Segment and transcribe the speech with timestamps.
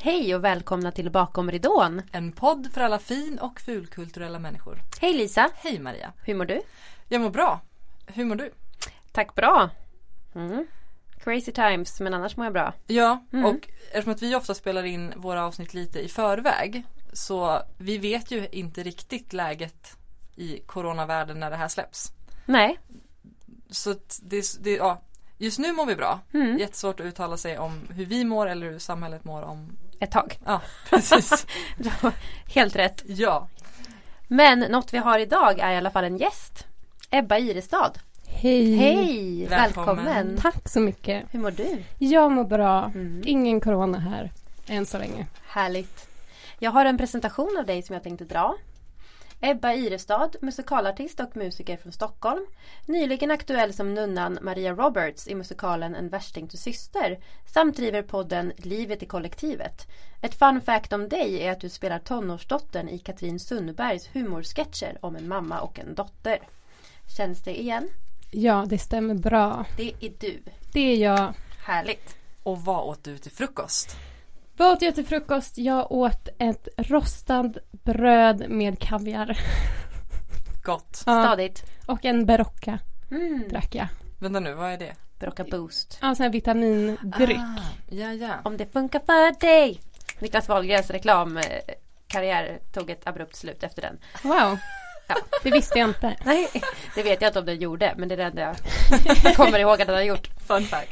[0.00, 2.02] Hej och välkomna till Bakom ridån.
[2.12, 4.78] En podd för alla fin och fulkulturella människor.
[5.00, 6.12] Hej Lisa, Hej Maria.
[6.24, 6.60] hur mår du?
[7.08, 7.60] Jag mår bra.
[8.06, 8.50] Hur mår du?
[9.12, 9.70] Tack bra.
[10.34, 10.66] Mm.
[11.24, 12.72] Crazy times, men annars mår jag bra.
[12.86, 13.44] Ja, Mm.
[13.44, 18.30] och eftersom att vi ofta spelar in våra avsnitt lite i förväg så vi vet
[18.30, 19.96] ju inte riktigt läget
[20.36, 22.12] i coronavärlden när det här släpps.
[22.46, 22.78] Nej,
[23.70, 25.02] Så det, det, ja,
[25.38, 26.20] just nu mår vi bra.
[26.34, 26.58] Mm.
[26.58, 30.38] Jättesvårt att uttala sig om hur vi mår eller hur samhället mår om, ett tag.
[30.44, 31.46] ja precis.
[32.54, 33.02] Helt rätt.
[33.06, 33.48] ja,
[34.28, 36.66] Men något vi har idag är i alla fall en gäst.
[37.10, 37.98] Ebba Irestad.
[38.26, 38.76] Hej!
[38.76, 40.04] Hej, Välkommen.
[40.04, 40.36] välkommen.
[40.42, 41.24] Tack så mycket.
[41.30, 41.82] Hur mår du?
[41.98, 42.84] Jag mår bra.
[42.84, 43.22] Mm.
[43.26, 44.30] Ingen corona här.
[44.66, 45.26] Än så länge.
[45.46, 46.08] Härligt.
[46.58, 48.56] Jag har en presentation av dig som jag tänkte dra.
[49.40, 52.46] Ebba Irestad, musikalartist och musiker från Stockholm.
[52.86, 57.18] Nyligen aktuell som nunnan Maria Roberts i musikalen En värsting till syster.
[57.46, 59.88] Samt driver podden Livet i kollektivet.
[60.20, 65.16] Ett fun fact om dig är att du spelar tonårsdottern i Katrin Sundbergs humorsketcher om
[65.16, 66.38] en mamma och en dotter.
[67.16, 67.88] Känns det igen?
[68.30, 69.66] Ja, det stämmer bra.
[69.76, 70.42] Det är du.
[70.72, 71.34] Det är jag.
[71.66, 72.16] Härligt.
[72.42, 73.96] och vad åt du till frukost?
[74.58, 75.58] Vad åt jag till frukost?
[75.58, 79.38] Jag åt ett rostad bröd med kaviar.
[80.64, 81.02] Gott.
[81.06, 81.62] Ja, Stadigt.
[81.86, 82.78] och en berocca
[83.10, 83.48] Mm.
[83.48, 83.86] drack jag.
[84.18, 84.94] Vänta nu, vad är det?
[85.18, 85.98] Brocka boost.
[86.02, 87.38] Ja, sån här vitamindryck.
[87.38, 88.34] Ah, ja, ja.
[88.44, 89.80] Om det funkar för dig.
[90.18, 93.98] Niklas Wahlgrens reklamkarriär tog ett abrupt slut efter den.
[94.22, 94.58] Wow.
[95.08, 95.14] Ja.
[95.42, 96.16] Det visste jag inte.
[96.24, 96.48] Nej,
[96.94, 98.54] det vet jag inte om den gjorde men det är det enda
[99.24, 100.28] jag kommer ihåg att den har gjort.
[100.46, 100.90] Fun fact.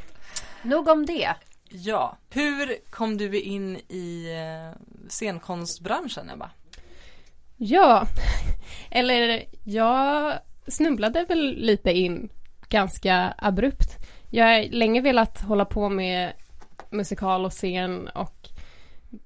[0.62, 1.34] Nog om det.
[1.68, 4.78] Ja, hur kom du in i eh,
[5.08, 6.50] scenkonstbranschen Ebba?
[7.56, 8.06] Ja,
[8.90, 12.28] eller jag snubblade väl lite in
[12.68, 14.06] ganska abrupt.
[14.30, 16.32] Jag har länge velat hålla på med
[16.90, 18.48] musikal och scen och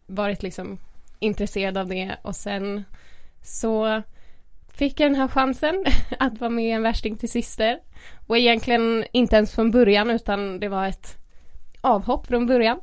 [0.07, 0.79] varit liksom
[1.19, 2.85] intresserad av det och sen
[3.43, 4.03] så
[4.69, 5.85] fick jag den här chansen
[6.19, 7.79] att vara med i En värsting till syster
[8.27, 11.20] och egentligen inte ens från början utan det var ett
[11.81, 12.81] avhopp från början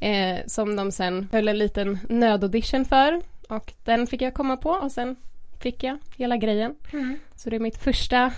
[0.00, 4.70] eh, som de sen höll en liten nödaudition för och den fick jag komma på
[4.70, 5.16] och sen
[5.60, 6.74] fick jag hela grejen.
[7.34, 8.32] Så det är mitt första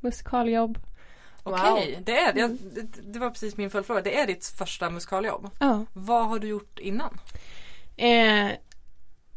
[0.00, 0.78] musikaljobb.
[1.42, 3.12] Okej, det är det, det.
[3.12, 4.00] Det var precis min följdfråga.
[4.00, 5.50] Det är ditt första musikaljobb.
[5.58, 5.84] Ja.
[5.92, 7.18] Vad har du gjort innan?
[7.96, 8.50] Eh,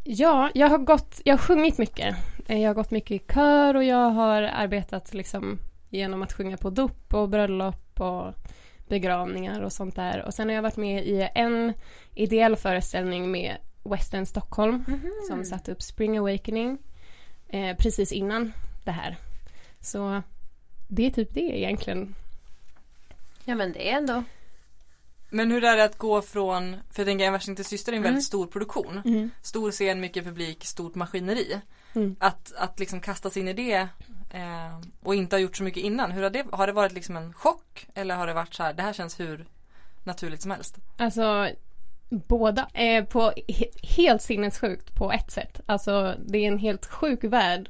[0.03, 2.15] ja, jag har gått, jag har sjungit mycket.
[2.47, 6.57] Eh, jag har gått mycket i kör och jag har arbetat liksom genom att sjunga
[6.57, 8.33] på dop och bröllop och
[8.89, 10.23] begravningar och sånt där.
[10.25, 11.73] Och sen har jag varit med i en
[12.13, 14.85] ideell föreställning med Western Stockholm
[15.27, 16.77] som satte upp Spring Awakening
[17.47, 18.53] eh, precis innan
[18.85, 19.17] det här.
[19.81, 20.21] Så
[20.87, 22.15] det är typ det egentligen.
[23.45, 24.23] Ja men det är ändå.
[25.29, 27.95] Men hur är det att gå från, för jag tänker En värsting till syster är
[27.95, 28.11] en Mm.
[28.11, 29.31] väldigt stor produktion.
[29.41, 31.59] Stor scen, mycket publik, stort maskineri.
[31.95, 32.15] Mm.
[32.19, 33.87] Att, att liksom kasta sig in i det
[34.29, 36.11] eh, och inte ha gjort så mycket innan.
[36.11, 37.87] Hur har det, har det varit liksom en chock?
[37.95, 39.45] Eller har det varit så här, det här känns hur
[40.03, 40.77] naturligt som helst?
[40.97, 41.49] Alltså
[42.09, 42.67] båda.
[42.73, 45.61] Eh, på he- helt sinnessjukt på ett sätt.
[45.65, 47.69] Alltså det är en helt sjuk värld.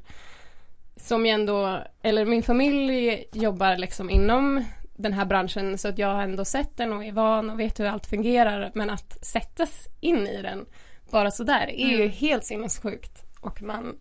[0.96, 6.08] Som jag ändå, eller min familj jobbar liksom inom den här branschen så att jag
[6.08, 8.72] har ändå sett den och är van och vet hur allt fungerar.
[8.76, 10.66] Men att sättas in i den
[11.12, 13.24] bara sådär är ju helt sinnessjukt.
[13.42, 14.00] Och man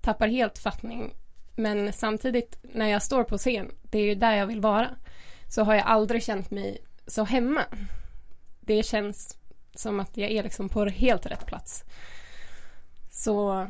[0.00, 1.14] tappar helt fattning.
[1.54, 4.90] Men samtidigt när jag står på scen, det är ju där jag vill vara.
[5.48, 7.64] Så har jag aldrig känt mig så hemma.
[8.60, 9.38] Det känns
[9.74, 11.84] som att jag är liksom på helt rätt plats.
[13.10, 13.66] Så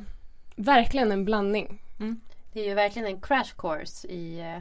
[0.56, 1.83] verkligen en blandning.
[2.53, 4.59] Det är ju verkligen en crash course i, eh,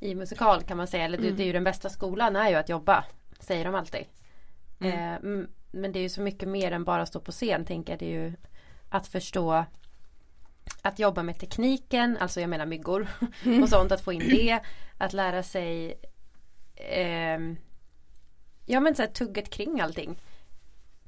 [0.00, 1.04] i musikal kan man säga.
[1.04, 3.04] Eller det, det är ju den bästa skolan är ju att jobba.
[3.40, 4.04] Säger de alltid.
[4.80, 4.92] Mm.
[4.92, 8.00] Eh, men det är ju så mycket mer än bara stå på scen tänker jag.
[8.00, 8.32] Det är ju
[8.90, 9.64] att förstå
[10.82, 13.08] att jobba med tekniken, alltså jag menar myggor
[13.62, 14.60] och sånt, att få in det.
[14.98, 16.00] Att lära sig
[16.76, 17.56] ehm,
[18.66, 20.22] Ja men så här, tugget kring allting.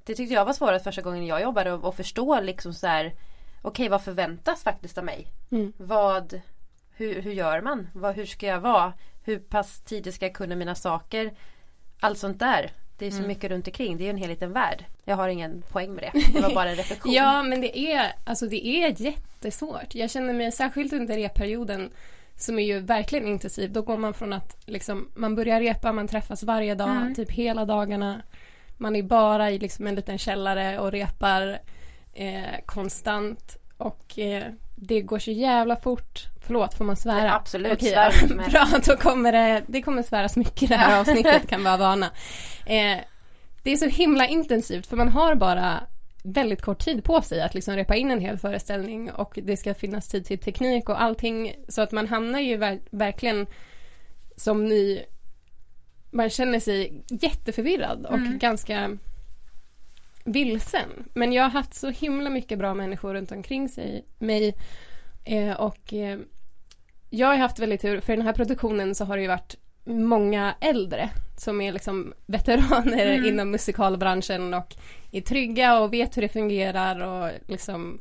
[0.05, 3.15] Det tyckte jag var svårast första gången jag jobbade och, och förstå liksom så här
[3.63, 5.27] Okej vad förväntas faktiskt av mig?
[5.51, 5.73] Mm.
[5.77, 6.41] Vad
[6.95, 7.89] hur, hur gör man?
[7.95, 8.93] Vad, hur ska jag vara?
[9.23, 11.37] Hur pass tidigt ska jag kunna mina saker?
[12.01, 12.73] Allt sånt där.
[13.03, 13.29] Det är så Mm.
[13.29, 13.97] mycket runt omkring.
[13.97, 14.85] Det är ju en hel liten värld.
[15.05, 16.21] Jag har ingen poäng med det.
[16.33, 17.13] Det var bara en reflektion.
[17.13, 19.95] Ja, men det är, alltså det är jättesvårt.
[19.95, 21.91] Jag känner mig särskilt under repperioden
[22.37, 23.73] som är ju verkligen intensiv.
[23.73, 27.15] Då går man från att liksom, man börjar repa, man träffas varje dag, Mm.
[27.15, 28.23] typ hela dagarna.
[28.77, 31.59] Man är bara i liksom en liten källare och repar
[32.15, 33.59] eh, konstant.
[33.83, 34.45] Och eh,
[34.77, 36.29] det går så jävla fort.
[36.41, 37.27] Förlåt, får man svära?
[37.27, 38.51] Ja, absolut, Okej, svär ja, med.
[38.51, 42.11] Bra, då kommer det, det kommer sväras mycket det här avsnittet kan vara vana.
[42.67, 42.99] Eh,
[43.63, 45.81] det är så himla intensivt för man har bara
[46.25, 49.75] väldigt kort tid på sig att liksom repa in en hel föreställning och det ska
[49.75, 53.47] finnas tid till teknik och allting så att man hamnar ju ver verkligen
[54.37, 55.01] som ny
[56.11, 58.39] man känner sig jätteförvirrad och Mm.
[58.39, 58.99] ganska
[60.25, 60.89] vilsen.
[61.15, 64.55] Men jag har haft så himla mycket bra människor runt omkring sig, mig
[65.25, 66.19] eh, och eh,
[67.11, 69.57] jag har haft väldigt tur, för i den här produktionen så har det ju varit
[69.85, 73.25] många äldre som är liksom veteraner Mm.
[73.25, 74.75] inom musikalbranschen och
[75.13, 78.01] är trygga och vet hur det fungerar och liksom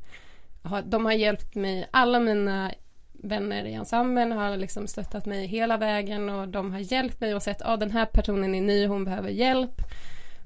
[0.63, 2.71] har, de har hjälpt mig, alla mina
[3.11, 7.43] vänner i ensemblen har liksom stöttat mig hela vägen och de har hjälpt mig och
[7.43, 9.81] sett att ah, den här personen är ny, hon behöver hjälp.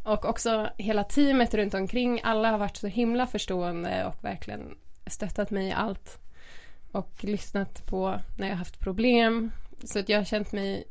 [0.06, 5.52] Och också hela teamet runt omkring, alla har varit så himla förstående och verkligen stöttat
[5.52, 6.20] mig i allt.
[6.92, 9.52] Och lyssnat på när jag haft problem.
[9.84, 10.88] Så att jag har känt mig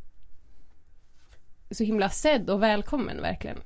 [1.71, 3.59] så himla sedd och välkommen verkligen.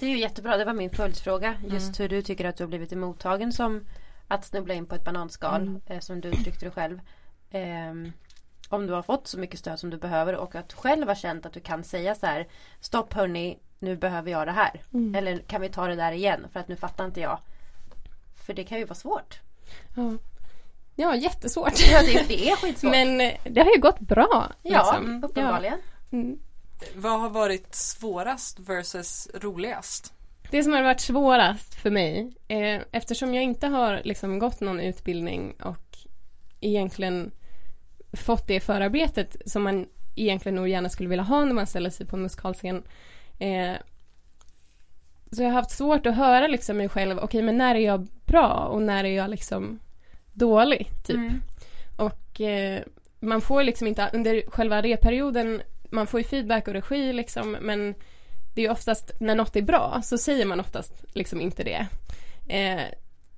[0.00, 1.54] Det är ju jättebra, det var min följdfråga.
[1.54, 1.74] Mm.
[1.74, 3.84] Just hur du tycker att du har blivit emottagen som
[4.28, 5.80] att snubbla in på ett bananskal Mm.
[5.86, 7.00] eh, som du uttryckte det själv.
[7.50, 8.12] Ehm,
[8.68, 11.14] om du har fått så mycket stöd som du behöver och att du själv har
[11.14, 12.46] känt att du kan säga så här
[12.80, 14.82] Stopp hörni, nu behöver jag det här.
[14.94, 15.14] Mm.
[15.14, 17.38] Eller kan vi ta det där igen för att nu fattar inte jag.
[18.46, 19.40] För det kan ju vara svårt.
[19.94, 20.12] Ja,
[20.94, 21.80] ja jättesvårt.
[21.90, 22.90] Ja, det, det är skitsvårt.
[22.90, 24.52] Men eh, det har ju gått bra.
[24.62, 25.24] ja, liksom.
[25.24, 25.78] uppenbarligen.
[26.10, 26.18] Ja.
[26.18, 26.38] Mm.
[26.94, 30.12] Vad har varit svårast versus roligast?
[30.50, 34.80] Det som har varit svårast för mig, eh, eftersom jag inte har liksom gått någon
[34.80, 35.98] utbildning och
[36.60, 37.30] egentligen
[38.12, 39.86] fått det förarbetet som man
[40.16, 42.82] egentligen nog gärna skulle vilja ha när man ställer sig på en musikalscen.
[43.38, 43.76] Eh,
[45.32, 48.08] så jag har haft svårt att höra liksom mig själv, okej men när är jag
[48.26, 49.78] bra och när är jag liksom
[50.32, 51.16] dålig, typ.
[51.16, 51.42] Mm.
[51.96, 52.82] Och eh,
[53.20, 57.94] man får liksom inte, under själva reperioden, man får ju feedback och regi liksom, men
[58.54, 61.86] det är ju oftast, när något är bra, så säger man oftast liksom inte det.
[62.54, 62.82] Eh,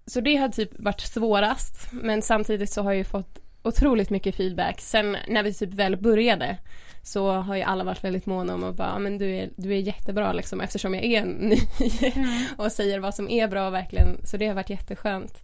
[0.06, 4.34] så det har typ varit svårast, men samtidigt så har jag ju fått otroligt mycket
[4.34, 4.80] feedback.
[4.80, 6.56] Sen när vi typ väl började
[7.02, 9.72] så har ju alla varit väldigt måna om att bara, "Ja, men du är, du
[9.72, 11.58] är jättebra liksom eftersom jag är ny
[12.56, 14.26] och säger vad som är bra verkligen.
[14.26, 15.42] Så det har varit jätteskönt.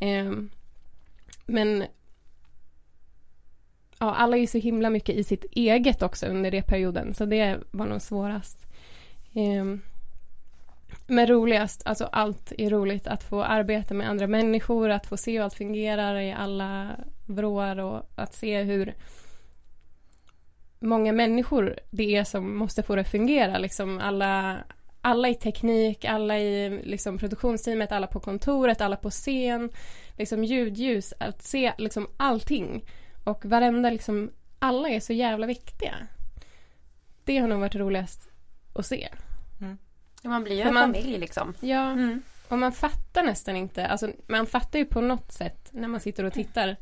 [0.00, 0.50] Ehm,
[1.46, 1.84] men
[3.98, 7.26] ja, alla är ju så himla mycket i sitt eget också under det perioden så
[7.26, 8.66] det var nog svårast.
[9.34, 9.80] Ehm,
[11.06, 15.32] men roligast, alltså allt är roligt att få arbeta med andra människor, att få se
[15.32, 16.96] hur allt fungerar i alla
[17.26, 18.94] vrår och att se hur
[20.78, 23.58] många människor det är som måste få det att fungera.
[23.58, 24.58] Liksom alla,
[25.00, 29.70] alla i teknik, alla i liksom produktionsteamet, alla på kontoret, alla på scen,
[30.16, 32.84] liksom ljud, ljus, att se liksom allting.
[33.24, 35.94] Och varenda liksom, alla är så jävla viktiga.
[37.24, 38.28] Det har nog varit roligast
[38.74, 39.08] att se.
[40.22, 41.54] Ja, Man blir ju För en man- familj liksom.
[41.60, 42.22] Ja, Mm.
[42.48, 46.24] och man fattar nästan inte, alltså man fattar ju på något sätt när man sitter
[46.24, 46.76] och tittar.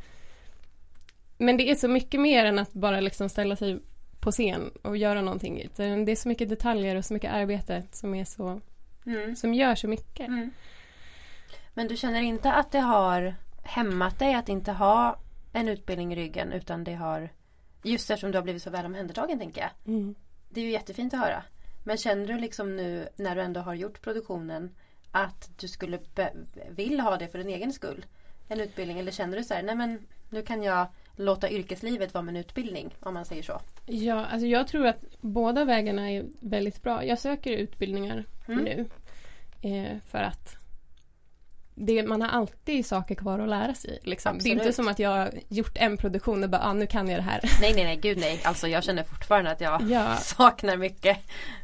[1.45, 3.81] Men det är så mycket mer än att bara liksom ställa sig
[4.21, 5.69] på scen och göra någonting.
[5.77, 8.61] Det är så mycket detaljer och så mycket arbete som är så,
[9.07, 9.37] Mm.
[9.37, 10.29] som gör så mycket.
[10.29, 10.51] Mm.
[11.75, 15.19] Men du känner inte att det har hämmat dig att inte ha
[15.53, 17.29] en utbildning i ryggen utan det har
[17.83, 19.71] Just eftersom du har blivit så väl omhändertagen tänker jag.
[19.95, 20.15] Mm.
[20.51, 21.43] Det är ju jättefint att höra.
[21.85, 24.75] Men känner du liksom nu när du ändå har gjort produktionen
[25.11, 26.33] att du skulle be-
[26.71, 28.07] vill ha det för din egen skull?
[28.49, 32.23] En utbildning eller känner du så här, nej men nu kan jag låta yrkeslivet vara
[32.25, 33.61] min utbildning om man säger så.
[33.87, 37.05] Ja, alltså jag tror att båda vägarna är väldigt bra.
[37.05, 38.65] Jag söker utbildningar Mm.
[38.65, 38.87] nu.
[39.71, 40.57] Eh, för att
[41.75, 43.99] det, man har alltid saker kvar att lära sig.
[44.03, 44.39] Liksom.
[44.39, 47.09] Det är inte som att jag har gjort en produktion och bara, ah, nu kan
[47.09, 47.41] jag det här.
[47.61, 48.41] Nej nej nej gud nej.
[48.45, 50.17] Alltså jag känner fortfarande att jag Ja.
[50.21, 51.19] saknar mycket.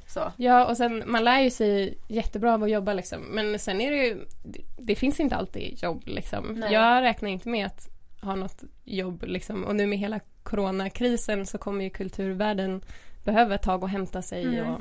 [0.08, 0.32] Så.
[0.36, 3.20] Ja, och sen man lär ju sig jättebra av att jobba liksom.
[3.20, 6.44] Men sen är det ju, det, det finns inte alltid jobb liksom.
[6.46, 6.72] Nej.
[6.72, 7.88] Jag räknar inte med att
[8.20, 9.64] ha något jobb liksom.
[9.64, 12.82] Och nu med hela coronakrisen så kommer ju kulturvärlden
[13.24, 14.74] behöva ett tag att hämta sig Mm.
[14.74, 14.80] och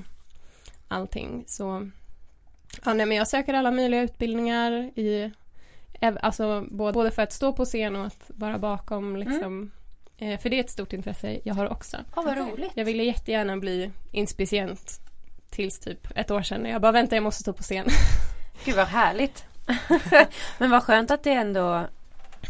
[0.87, 1.43] allting.
[1.47, 1.89] Så
[2.85, 5.31] ja, nej, men jag söker alla möjliga utbildningar i
[6.21, 9.71] Alltså både, både för att stå på scen och att vara bakom liksom.
[10.17, 11.97] Eh, för det är ett stort intresse jag har också.
[12.15, 12.71] Åh vad roligt.
[12.75, 14.99] Jag ville jättegärna bli inspicient
[15.49, 16.65] tills typ ett år sedan.
[16.65, 17.85] Jag bara vänta jag måste stå på scen.
[18.65, 19.45] Gud vad härligt.
[20.57, 21.87] Men vad skönt att det ändå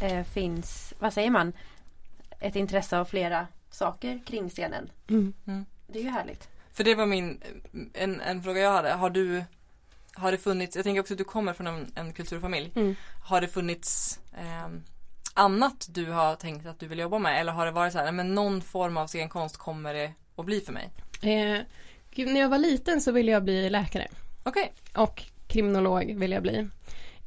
[0.01, 1.53] eh, finns, vad säger man,
[2.39, 4.91] ett intresse av flera saker kring scenen.
[5.87, 6.47] Det är ju härligt.
[6.71, 7.41] För det var min,
[7.93, 8.91] en, en fråga jag hade.
[8.91, 9.43] Har du,
[10.13, 12.71] har det funnits, jag tänker också att du kommer från en, en kulturfamilj.
[12.75, 12.95] Mm.
[13.23, 14.83] Har det funnits ehm,
[15.33, 17.39] annat du har tänkt att du vill jobba med?
[17.39, 20.45] Eller har det varit så här, "Nej, men någon form av scenkonst kommer det att
[20.45, 20.89] bli för mig?
[21.21, 21.61] Eh,
[22.11, 24.07] gud, när jag var liten så ville jag bli läkare.
[24.43, 24.73] Okej.
[24.95, 26.67] och kriminolog vill jag bli.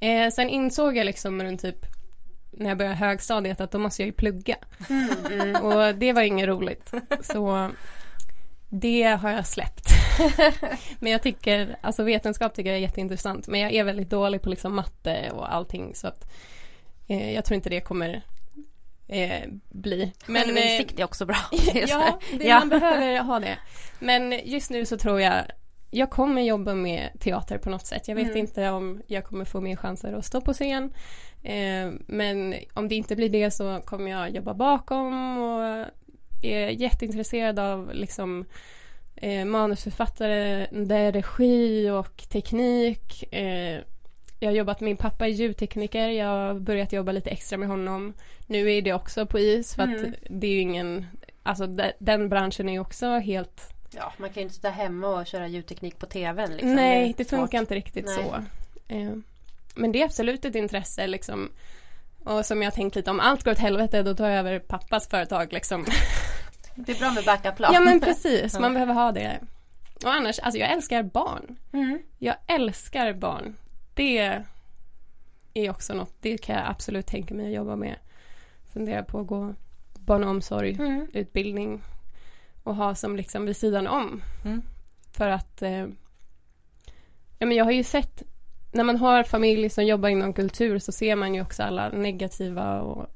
[0.01, 1.87] Eh, sen insåg jag liksom runt typ
[2.53, 4.57] när jag började högstadiet att då måste jag ju plugga.
[5.31, 5.57] Mm.
[5.65, 6.93] Och det var inget roligt.
[7.23, 7.71] Så
[8.69, 9.89] det har jag släppt.
[10.99, 13.49] men jag tycker, alltså vetenskap tycker jag är jätteintressant.
[13.49, 16.33] Men jag är väldigt dålig på liksom matte och allting så att
[17.09, 18.23] eh, jag tror inte det kommer
[19.09, 20.13] eh, bli.
[20.27, 21.37] Men Men, eh, är också bra.
[21.75, 22.59] Ja, det, Ja.
[22.59, 23.59] man behöver ha det.
[23.99, 25.35] Men just nu så tror jag
[25.91, 28.09] jag kommer jobba med teater på något sätt.
[28.09, 28.37] Jag vet Mm.
[28.39, 30.93] inte om jag kommer få mer chanser att stå på scen.
[31.43, 35.87] Eh, men om det inte blir det så kommer jag jobba bakom och
[36.43, 38.45] är jätteintresserad av liksom
[39.17, 40.67] eh, manusförfattare,
[41.13, 43.33] regi och teknik.
[43.35, 43.81] Eh,
[44.41, 48.13] jag har jobbat, min pappa är ljudtekniker, jag har börjat jobba lite extra med honom.
[48.47, 50.15] Nu är det också på is för att Mm.
[50.29, 51.07] det är ju ingen,
[51.43, 55.27] alltså de, den branschen är också helt, Ja, man kan ju inte sitta hemma och
[55.27, 56.51] köra ljudteknik på tvn.
[56.51, 56.75] Liksom.
[56.75, 58.15] nej det funkar inte riktigt Nej.
[58.17, 58.45] så.
[59.75, 61.51] Men det är absolut ett intresse liksom.
[62.25, 65.09] Och som jag tänkt lite, om allt går åt helvete då tar jag över pappas
[65.09, 65.85] företag liksom.
[66.75, 67.71] Det är bra med backup-plan.
[67.75, 69.41] Ja men precis, man behöver ha det.
[70.05, 71.57] Och annars, alltså jag älskar barn.
[71.73, 71.99] Mm.
[72.19, 73.57] Jag älskar barn.
[73.95, 74.43] Det
[75.55, 77.97] är också något, det kan jag absolut tänka mig att jobba med.
[78.73, 79.55] Fundera på att gå
[79.99, 81.07] barn och omsorg, Mm.
[81.13, 81.83] utbildning
[82.63, 84.23] och ha som liksom vid sidan om.
[84.45, 84.63] Mm.
[85.13, 85.87] För att eh,
[87.39, 88.23] ja, men jag har ju sett
[88.73, 92.81] när man har familj som jobbar inom kultur så ser man ju också alla negativa
[92.81, 93.07] och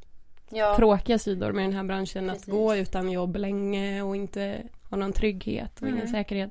[0.50, 0.76] Ja.
[0.76, 2.28] tråkiga sidor med den här branschen.
[2.28, 2.42] Precis.
[2.48, 6.12] Att gå utan jobb länge och inte ha någon trygghet och ingen Mm.
[6.12, 6.50] säkerhet.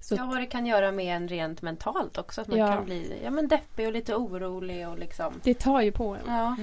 [0.00, 2.40] Så ja, vad det kan göra med en rent mentalt också.
[2.40, 2.72] Att man Ja.
[2.74, 5.32] kan bli ja, men deppig och lite orolig och liksom.
[5.42, 6.20] det tar ju på en.
[6.34, 6.56] Ja.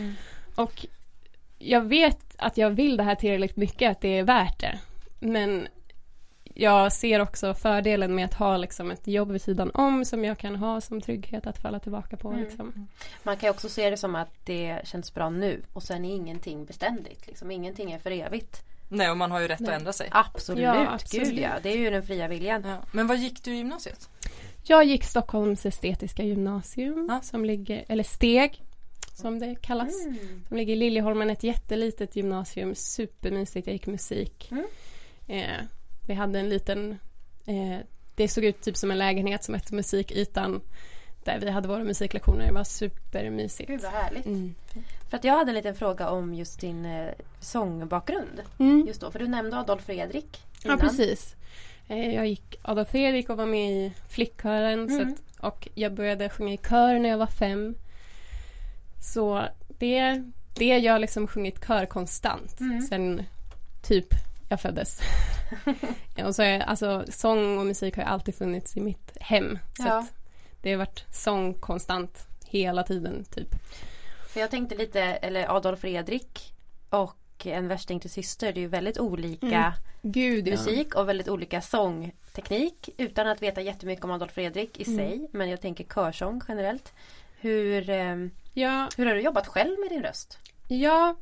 [0.56, 0.86] Och
[1.60, 4.80] jag vet att jag vill det här tillräckligt mycket, att det är värt det.
[5.20, 5.68] Men
[6.58, 10.38] jag ser också fördelen med att ha liksom ett jobb vid sidan om som jag
[10.38, 12.30] kan ha som trygghet att falla tillbaka på.
[12.30, 12.44] Mm.
[12.44, 12.88] Liksom.
[13.24, 16.16] Man kan ju också se det som att det känns bra nu och sen är
[16.16, 17.28] ingenting beständigt.
[17.28, 17.52] Liksom.
[17.52, 18.64] Ingenting är för evigt.
[18.90, 19.70] Nej och man har ju rätt Nej.
[19.70, 20.08] att ändra sig.
[20.12, 21.28] Absolut, Ja, absolut.
[21.28, 21.50] gud ja.
[21.64, 22.64] Det är ju den fria viljan.
[22.66, 22.78] Ja.
[22.92, 24.10] Men vad gick du i gymnasiet?
[24.64, 27.22] Jag gick Stockholms estetiska gymnasium, Ja.
[27.22, 28.62] som ligger, eller STEG
[29.14, 30.06] som det kallas.
[30.06, 30.46] Mm.
[30.48, 33.68] Som ligger i Liljeholmen, ett jättelitet gymnasium, supermysigt.
[33.68, 34.52] Jag gick musik.
[34.52, 34.66] Mm.
[35.28, 35.66] Eh,
[36.06, 36.98] vi hade en liten,
[37.46, 37.78] eh,
[38.16, 40.62] det såg ut typ som en lägenhet som hette Musikytan.
[41.24, 43.70] Där vi hade våra musiklektioner, det var supermysigt.
[43.70, 44.26] Gud vad härligt.
[44.26, 44.56] Mm.
[45.10, 47.10] För att jag hade en liten fråga om just din eh,
[47.40, 48.42] sångbakgrund.
[48.60, 48.86] Mm.
[48.88, 50.80] Just då, för du nämnde Adolf Fredrik Ja innan.
[50.80, 51.36] precis.
[51.88, 54.90] Eh, jag gick Adolf Fredrik och var med i flickkören.
[54.90, 55.14] Så Mm.
[55.14, 57.76] att, och jag började sjunga i kör när jag var fem.
[59.14, 60.24] Så det,
[60.56, 62.82] det jag har liksom sjungit kör konstant Mm.
[62.82, 63.24] sen
[63.82, 64.08] typ
[64.56, 65.00] jag föddes.
[66.16, 69.60] Ja, och så är, alltså, sång och musik har alltid funnits i mitt hem.
[69.78, 70.06] Så Ja.
[70.62, 73.48] det har varit sång konstant hela tiden typ.
[74.34, 76.54] För jag tänkte lite, eller Adolf Fredrik
[76.90, 78.54] och En värsting till syster.
[78.54, 79.74] Det är ju väldigt olika Mm.
[80.02, 80.52] Gud ja.
[80.52, 82.90] musik och väldigt olika sångteknik.
[82.98, 84.98] Utan att veta jättemycket om Adolf Fredrik i Mm.
[84.98, 85.28] sig.
[85.32, 86.94] Men jag tänker körsång generellt.
[87.40, 88.16] Hur, eh,
[88.54, 90.40] Ja, hur har du jobbat själv med din röst?
[90.68, 91.16] Ja,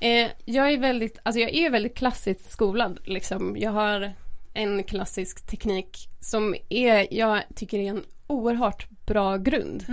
[0.00, 3.56] eh, jag är väldigt, alltså jag är väldigt klassiskt skolad liksom.
[3.58, 4.12] Jag har
[4.54, 9.84] en klassisk teknik som är, jag tycker är en oerhört bra grund.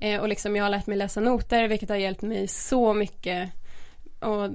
[0.00, 3.50] Eh, och liksom jag har lärt mig läsa noter vilket har hjälpt mig så mycket.
[4.20, 4.50] Och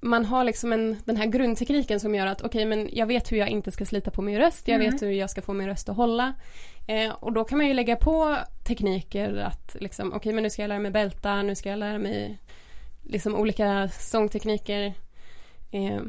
[0.00, 3.36] man har liksom en, den här grundtekniken som gör att okej men jag vet hur
[3.36, 4.68] jag inte ska slita på min röst.
[4.68, 4.92] Jag Mm.
[4.92, 6.34] vet hur jag ska få min röst att hålla.
[6.88, 10.62] Eh, och då kan man ju lägga på tekniker att liksom okej men nu ska
[10.62, 12.38] jag lära mig bälta, nu ska jag lära mig
[13.02, 14.94] liksom olika sångtekniker.
[15.70, 16.00] Eh,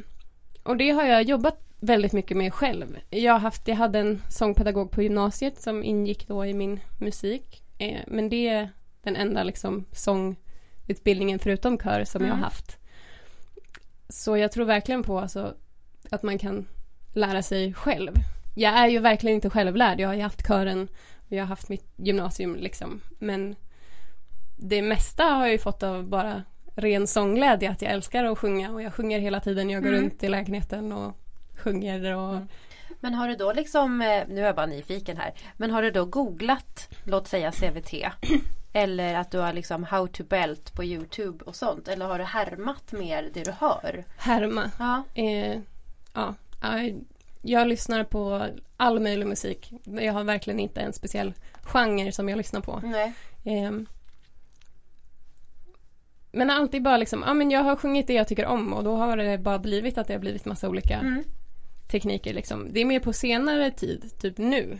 [0.63, 2.98] och det har jag jobbat väldigt mycket med själv.
[3.10, 7.63] Jag, har haft, jag hade en sångpedagog på gymnasiet som ingick då i min musik.
[7.77, 8.69] Eh, men det är
[9.03, 12.38] den enda liksom sångutbildningen förutom kör som jag Mm.
[12.39, 12.77] har haft.
[14.10, 15.53] Så jag tror verkligen på alltså,
[16.10, 16.67] att man kan
[17.13, 18.13] lära sig själv.
[18.55, 20.00] Jag är ju verkligen inte självlärd.
[20.00, 20.88] Jag har ju haft kören
[21.27, 23.01] och jag har haft mitt gymnasium liksom.
[23.19, 23.55] Men
[24.57, 26.43] det mesta har jag ju fått av bara
[26.82, 27.72] ren sångglädje.
[27.72, 29.70] Att jag älskar att sjunga och jag sjunger hela tiden.
[29.70, 30.02] Jag går Mm.
[30.02, 31.18] runt i lägenheten och
[31.58, 32.48] sjunger och Mm.
[33.00, 35.34] Men har du då liksom, eh, nu är jag bara nyfiken här.
[35.58, 37.94] Men har du då googlat, låt säga CVT?
[38.74, 41.88] Eller att du har liksom how to belt på Youtube och sånt?
[41.88, 44.04] Eller har du härmat mer det du hör?
[44.18, 44.72] härma.
[44.80, 45.04] Ja.
[45.14, 45.60] Eh,
[46.14, 46.80] ja, ja,
[47.42, 48.48] jag lyssnar på
[48.78, 49.72] all möjlig musik.
[49.84, 51.34] Jag har verkligen inte en speciell
[51.64, 52.80] genre som jag lyssnar på.
[52.84, 53.14] Nej.
[53.46, 53.86] Ehm.
[56.32, 58.96] Men alltid bara liksom, ja men jag har sjungit det jag tycker om och då
[58.96, 61.24] har det bara blivit att det har blivit massa olika Mm.
[61.92, 62.68] tekniker liksom.
[62.74, 64.80] Det är mer på senare tid, typ nu.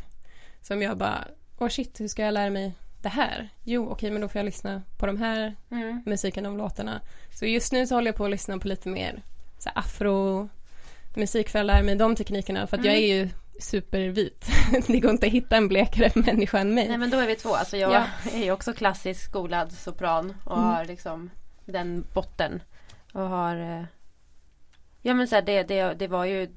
[0.62, 1.28] Som jag bara,
[1.60, 3.50] åh shit, hur ska jag lära mig det här?
[3.64, 6.04] Jo, okej, men då får jag lyssna på de här Mm.
[6.06, 7.02] musiken och låtarna.
[7.40, 9.22] Så just nu så håller jag på att lyssna på lite mer
[9.60, 10.50] så afro
[11.16, 13.04] musik för att lära mig de teknikerna för att jag Mm.
[13.10, 13.30] är ju
[13.60, 14.46] supervit.
[14.88, 16.88] det går inte att hitta en blekare människa än mig.
[16.88, 17.56] Nej men då är vi två.
[17.56, 18.04] Alltså jag Ja.
[18.34, 20.70] är ju också klassiskt skolad sopran och Mm.
[20.70, 21.30] har liksom
[21.72, 22.64] den botten.
[23.14, 23.84] Och har eh,
[25.02, 26.50] Ja men så här, det, det, det var ju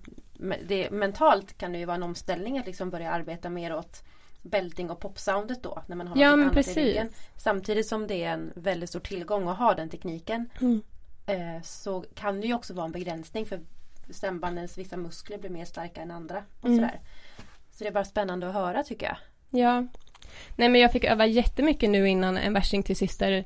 [0.62, 4.02] det, Mentalt kan det ju vara en omställning att liksom börja arbeta mer åt
[4.42, 7.06] Belting och popsoundet då när man har Ja, men annat i ryggen.
[7.08, 7.28] precis.
[7.36, 10.82] Samtidigt som det är en väldigt stor tillgång att ha den tekniken Mm.
[11.26, 13.60] eh, Så kan det ju också vara en begränsning för
[14.10, 16.44] stämbandens vissa muskler blir mer starka än andra.
[16.60, 16.78] Och Mm.
[16.78, 17.00] sådär.
[17.70, 19.16] Så det är bara spännande att höra tycker jag.
[19.60, 19.86] Ja.
[20.56, 23.44] Nej men jag fick öva jättemycket nu innan en värsting till syster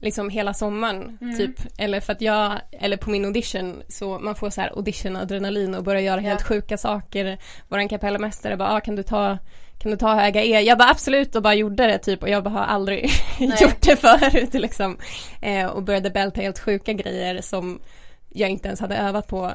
[0.00, 1.36] liksom hela sommaren Mm.
[1.36, 1.54] typ.
[1.78, 5.84] Eller för att jag, eller på min audition så man får så här audition-adrenalin och
[5.84, 6.28] börjar göra Ja.
[6.28, 7.38] helt sjuka saker.
[7.68, 9.38] Våran kapellmästare bara, ah, kan du ta
[9.78, 10.60] kan du ta höga E?
[10.60, 13.96] Jag bara absolut och bara gjorde det typ och jag bara har aldrig gjort det
[13.96, 14.98] förut liksom.
[15.42, 17.80] Eh, och började bälta helt sjuka grejer som
[18.28, 19.52] jag inte ens hade övat på.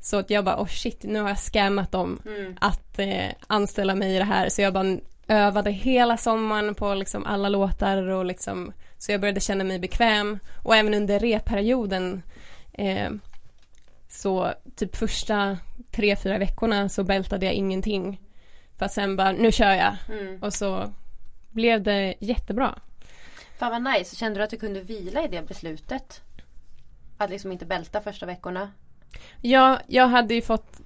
[0.00, 2.56] Så att jag bara, oh shit, nu har jag scammat dem Mm.
[2.60, 4.96] att eh, anställa mig i det här så jag bara
[5.28, 10.38] övade hela sommaren på liksom alla låtar och liksom så jag började känna mig bekväm
[10.62, 12.22] och även under repperioden
[12.72, 13.10] eh,
[14.08, 15.58] så typ första
[15.90, 18.20] tre, fyra veckorna så bältade jag ingenting
[18.78, 20.42] för att sen bara, nu kör jag Mm.
[20.42, 20.92] och så
[21.50, 22.78] blev det jättebra.
[23.58, 24.16] Fan vad nice.
[24.16, 26.20] Kände du att du kunde vila i det beslutet?
[27.18, 28.72] Att liksom inte bälta första veckorna?
[29.40, 30.80] Ja, jag hade ju fått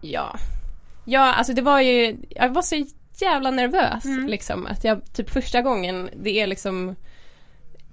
[0.00, 0.36] Ja
[1.04, 2.84] Ja, alltså det var ju Jag var så
[3.20, 4.26] jävla nervös Mm.
[4.28, 6.96] liksom att jag typ första gången Det är liksom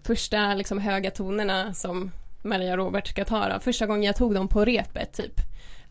[0.04, 2.12] Första liksom höga tonerna som
[2.42, 3.60] Maria Robert ska ta då.
[3.60, 5.34] Första gången jag tog dem på repet typ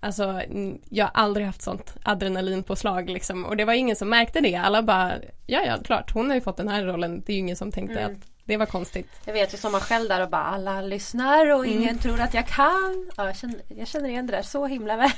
[0.00, 0.42] Alltså
[0.90, 4.54] jag har aldrig haft sånt adrenalinpåslag liksom och det var ingen som märkte det.
[4.56, 5.12] Alla bara
[5.46, 7.22] Ja ja klart hon har ju fått den här rollen.
[7.26, 8.12] Det är ju ingen som tänkte Mm.
[8.16, 9.08] att det var konstigt.
[9.24, 11.98] Jag vet ju som man själv där och bara alla lyssnar och ingen Mm.
[11.98, 13.10] tror att jag kan.
[13.16, 15.10] Ja, jag, känner, jag känner igen det där så himla väl.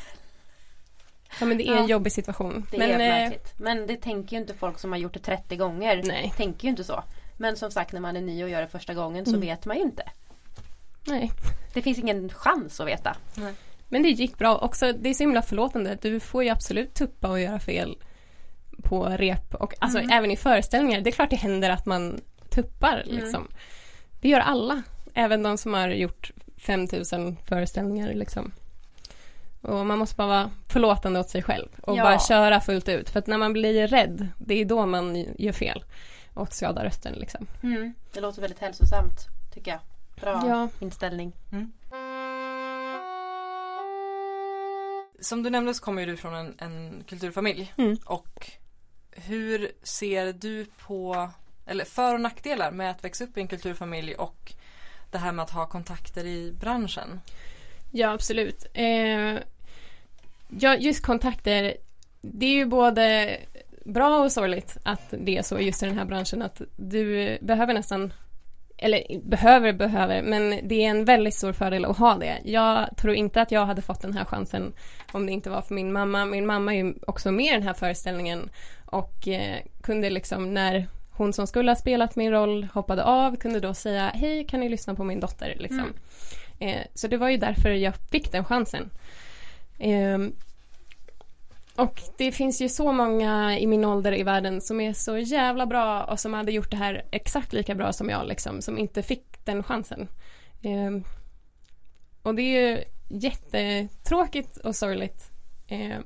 [1.40, 1.88] Ja men det är en Ja.
[1.88, 2.66] jobbig situation.
[2.70, 3.54] Det men, är eh, märkligt.
[3.58, 6.02] Men det tänker ju inte folk som har gjort det 30 gånger.
[6.04, 6.32] Nej.
[6.36, 7.04] Tänker ju inte så.
[7.36, 9.40] Men som sagt när man är ny och gör det första gången så Mm.
[9.40, 10.02] vet man ju inte.
[11.06, 11.30] Nej.
[11.74, 13.16] Det finns ingen chans att veta.
[13.88, 14.58] Men det gick bra.
[14.58, 15.98] Också, det är så himla förlåtande.
[16.02, 17.98] Du får ju absolut tuppa och göra fel
[18.82, 20.10] på rep och alltså Mm.
[20.10, 21.00] även i föreställningar.
[21.00, 23.16] Det är klart det händer att man tuppar Mm.
[23.24, 23.48] liksom.
[24.20, 24.82] Det gör alla.
[25.14, 28.52] Även de som har gjort 5000 föreställningar liksom.
[29.60, 32.02] Och man måste bara vara förlåtande åt sig själv och Ja.
[32.02, 33.10] bara köra fullt ut.
[33.10, 35.84] För att när man blir rädd, det är då man gör fel
[36.34, 37.46] och skadar rösten liksom.
[37.62, 37.94] Mm.
[38.12, 39.80] Det låter väldigt hälsosamt tycker jag.
[40.20, 40.68] Bra Ja.
[40.80, 41.32] inställning.
[45.20, 47.72] Som du nämnde så kommer ju du från en, en kulturfamilj.
[47.76, 47.96] Mm.
[48.04, 48.50] Och
[49.10, 51.30] hur ser du på,
[51.66, 54.52] eller för och nackdelar med att växa upp i en kulturfamilj och
[55.10, 57.20] det här med att ha kontakter i branschen?
[57.90, 58.66] Ja, absolut.
[58.74, 59.38] Eh,
[60.48, 61.76] ja, just kontakter.
[62.20, 63.36] Det är ju både
[63.84, 67.74] bra och sorgligt att det är så just i den här branschen att du behöver
[67.74, 68.12] nästan
[68.82, 72.38] eller behöver, behöver, men det är en väldigt stor fördel att ha det.
[72.44, 74.72] Jag tror inte att jag hade fått den här chansen
[75.12, 76.24] om det inte var för min mamma.
[76.24, 78.50] Min mamma är ju också med i den här föreställningen
[78.84, 83.60] och eh, kunde liksom när hon som skulle ha spelat min roll hoppade av kunde
[83.60, 85.78] då säga hej kan ni lyssna på min dotter liksom.
[85.78, 85.94] Mm.
[86.60, 88.90] Eh, så det var ju därför jag fick den chansen.
[89.78, 90.32] Ehm,
[91.76, 95.66] och det finns ju så många i min ålder i världen som är så jävla
[95.66, 99.02] bra och som hade gjort det här exakt lika bra som jag liksom, som inte
[99.02, 100.08] fick den chansen.
[100.62, 101.04] Ehm,
[102.22, 105.30] och det är ju jättetråkigt och sorgligt.
[105.68, 106.02] Ehm,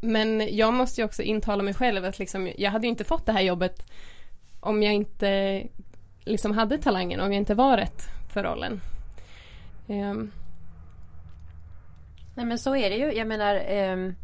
[0.00, 3.26] men jag måste ju också intala mig själv att liksom, jag hade ju inte fått
[3.26, 3.86] det här jobbet
[4.60, 5.62] om jag inte
[6.24, 8.80] liksom hade talangen, om jag inte var rätt för rollen.
[9.88, 10.30] Ehm,
[12.34, 13.12] Nej men så är det ju.
[13.12, 14.14] Jag menar ehm,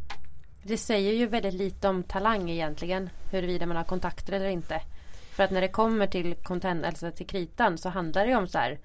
[0.63, 3.09] Det säger ju väldigt lite om talang egentligen.
[3.31, 4.81] Huruvida man har kontakter eller inte.
[5.31, 8.47] För att när det kommer till content, alltså till kritan så handlar det ju om
[8.47, 8.79] så här.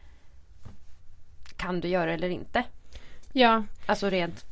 [1.57, 2.65] Kan du göra eller inte?
[3.33, 4.45] ja, Alltså rent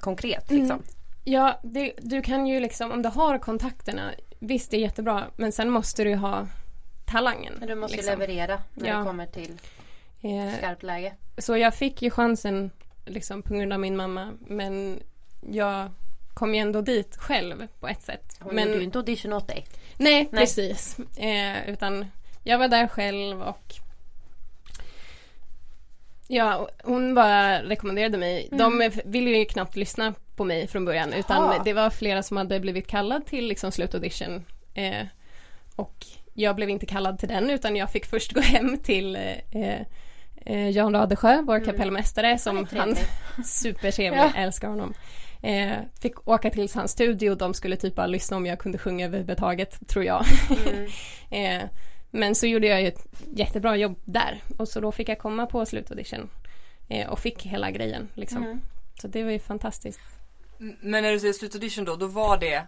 [0.00, 0.62] konkret Mm.
[0.62, 0.82] liksom.
[1.24, 5.52] Ja, det, du kan ju liksom, om du har kontakterna, visst det är jättebra, men
[5.52, 6.46] sen måste du ju ha
[7.04, 7.54] talangen.
[7.58, 8.18] Men du måste liksom.
[8.18, 8.98] leverera när Ja.
[8.98, 9.60] det kommer till
[10.58, 11.14] skarpt läge.
[11.38, 12.70] så jag fick ju chansen
[13.04, 15.02] liksom på grund av min mamma, men
[15.40, 15.90] jag
[16.34, 18.36] kom ju ändå dit själv på ett sätt.
[18.40, 19.64] Hon men, gjorde ju inte audition åt dig.
[19.96, 20.40] Nej, Nej.
[20.40, 20.98] precis.
[21.16, 22.06] Eh, utan
[22.44, 23.74] jag var där själv och
[26.28, 28.48] Ja, hon bara rekommenderade mig.
[28.52, 28.58] Mm.
[28.58, 31.62] De ville ju knappt lyssna på mig från början utan Jaha.
[31.64, 34.44] det var flera som hade blivit kallad till liksom slutaudition.
[34.74, 35.06] Eh,
[35.76, 39.16] och jag blev inte kallad till den utan jag fick först gå hem till
[39.50, 39.80] eh,
[40.46, 41.66] eh, Jan Radesjö, vår Mm.
[41.66, 43.04] kapellmästare som Han han trevlig.
[43.44, 44.32] supertrevlig, Ja.
[44.36, 44.94] älskar honom.
[45.42, 48.78] Eh, fick åka till hans studio och de skulle typ bara lyssna om jag kunde
[48.78, 50.24] sjunga överhuvudtaget, tror jag.
[50.66, 50.86] Mm.
[51.30, 51.62] Eh,
[52.10, 53.06] men så gjorde jag ju ett
[53.36, 56.28] jättebra jobb där och så då fick jag komma på slutaudition
[56.88, 58.44] eh, och fick hela grejen liksom.
[58.44, 58.60] Mm.
[59.00, 60.00] Så det var ju fantastiskt.
[60.80, 62.62] Men när du säger slutaudition då, då var det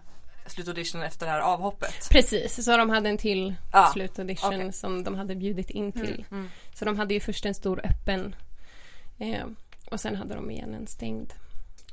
[0.51, 2.09] slutaudition efter det här avhoppet?
[2.11, 4.73] Precis, så de hade en till Ja, slutaudition okej.
[4.73, 6.25] som de hade bjudit in till.
[6.31, 6.49] Mm.
[6.73, 8.35] Så de hade ju först en stor öppen
[9.19, 9.45] eh,
[9.91, 11.33] och sen hade de igen en stängd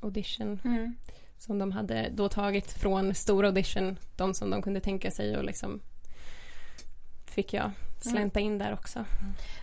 [0.01, 0.97] audition Mm.
[1.39, 5.45] som de hade då tagit från stor audition, de som de kunde tänka sig och
[5.45, 5.81] liksom
[7.27, 9.05] fick jag slänta in där också.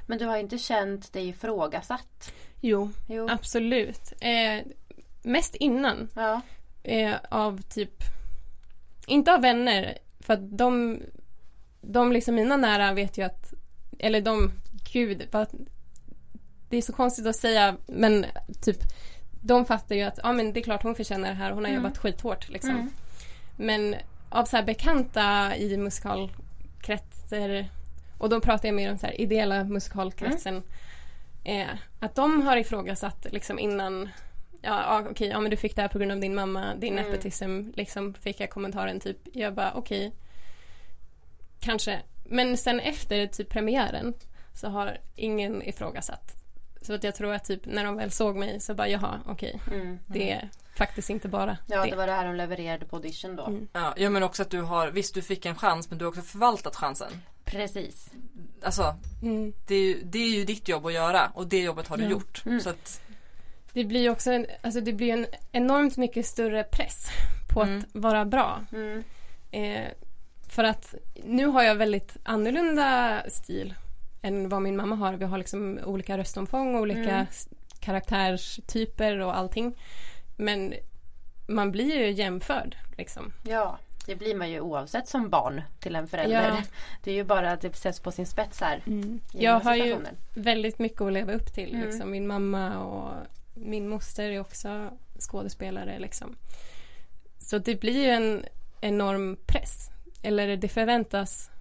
[0.06, 2.34] Men du har inte känt dig ifrågasatt?
[2.62, 3.30] Jo, Jo.
[3.30, 4.14] absolut.
[4.22, 4.66] Eh,
[5.24, 6.42] mest innan Ja.
[6.84, 8.04] eh, av typ,
[9.08, 11.00] inte av vänner, för att de,
[11.82, 13.54] de liksom mina nära vet ju att,
[14.00, 14.52] eller de,
[14.94, 15.48] gud, vad,
[16.70, 18.26] det är så konstigt att säga, men
[18.62, 18.78] typ,
[19.42, 21.72] de fattar ju att, ja men det är klart hon förtjänar det här, hon har
[21.72, 21.84] Mm.
[21.84, 22.70] jobbat skithårt liksom.
[22.72, 22.90] Mm.
[23.56, 23.96] Men
[24.30, 27.66] av så här bekanta i musikalkretsar
[28.18, 30.64] och då pratar jag mer om så här ideella musikalkretsen.
[31.44, 31.68] Eh,
[32.00, 34.10] att de har ifrågasatt liksom innan
[34.66, 37.06] Ja, okej, ja men du fick det här på grund av din mamma, din Mm.
[37.12, 39.18] nepotism, liksom fick jag kommentaren typ.
[39.34, 40.12] Jag bara okej.
[41.60, 42.02] Kanske.
[42.26, 44.14] Men sen efter typ premiären
[44.54, 46.34] så har ingen ifrågasatt.
[46.82, 49.60] Så att jag tror att typ när de väl såg mig så bara jaha okej.
[49.72, 50.00] Mm.
[50.08, 51.90] Det är faktiskt inte bara Ja, det.
[51.90, 53.46] det var det här de levererade på audition då.
[53.46, 53.68] Mm.
[53.74, 56.10] Ja, ja men också att du har, visst du fick en chans men du har
[56.10, 57.12] också förvaltat chansen.
[57.46, 58.10] Precis.
[58.64, 59.54] Alltså Mm.
[59.68, 62.04] det är, ju, det är ju ditt jobb att göra och det jobbet har du
[62.04, 62.10] Ja.
[62.10, 62.44] gjort.
[62.46, 62.60] Mm.
[62.60, 63.02] Så att,
[63.74, 67.08] Det blir också en, alltså det blir en enormt mycket större press
[67.54, 67.80] på Mm.
[67.80, 68.62] att vara bra.
[68.74, 69.04] Mm.
[69.52, 69.88] Eh,
[70.50, 73.74] för att nu har jag väldigt annorlunda stil
[74.22, 75.14] än vad min mamma har.
[75.14, 77.26] Vi har liksom olika röstomfång, olika Mm.
[77.80, 79.76] karaktärstyper och allting.
[80.38, 80.74] Men
[81.48, 83.34] man blir ju jämförd liksom.
[83.44, 86.48] Ja, det blir man ju oavsett som barn till en förälder.
[86.50, 86.62] Ja.
[87.04, 88.82] Det är ju bara att det sätts på sin spets här.
[88.86, 89.98] den Jag har ju
[90.34, 91.74] väldigt mycket att leva upp till.
[91.76, 91.86] Mm.
[91.88, 92.12] Liksom.
[92.12, 93.14] Min mamma och
[93.54, 94.90] min moster är också
[95.20, 96.00] skådespelare.
[96.00, 96.36] Liksom.
[97.38, 98.46] Så det blir ju en
[98.82, 99.90] enorm press.
[100.22, 101.52] Eller det förväntas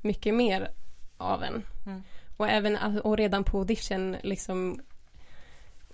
[0.00, 0.70] mycket mer
[1.16, 1.62] av en.
[1.86, 2.02] Mm.
[2.36, 4.80] Och även och redan på audition, liksom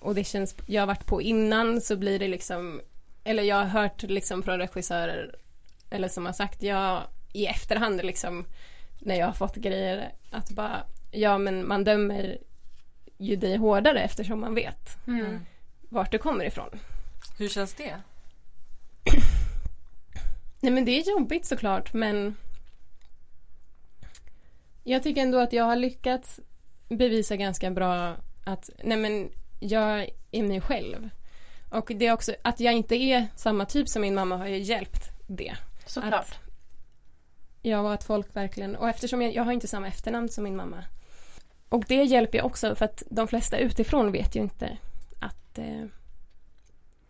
[0.01, 2.81] auditions jag har varit på innan så blir det liksom
[3.25, 5.35] eller jag har hört liksom från regissörer
[5.90, 8.45] eller som har sagt jag i efterhand liksom
[8.99, 12.38] när jag har fått grejer att bara ja men man dömer
[13.20, 15.40] ju dig hårdare eftersom man vet Mm.
[15.88, 16.70] vart du kommer ifrån.
[17.38, 17.94] hur känns det?
[20.61, 22.37] Nej men det är jobbigt såklart men
[24.85, 26.40] jag tycker ändå att jag har lyckats
[26.88, 29.30] bevisa ganska bra att nej men
[29.61, 31.11] jag är mig själv.
[31.70, 34.59] Och det är också att jag inte är samma typ som min mamma har ju
[34.59, 35.56] hjälpt det.
[35.87, 36.38] Såklart.
[37.62, 40.56] Ja, och att folk verkligen, och eftersom jag, jag har inte samma efternamn som min
[40.56, 40.85] mamma.
[41.70, 44.76] Och det hjälper ju också för att de flesta utifrån vet ju inte
[45.18, 45.85] att eh,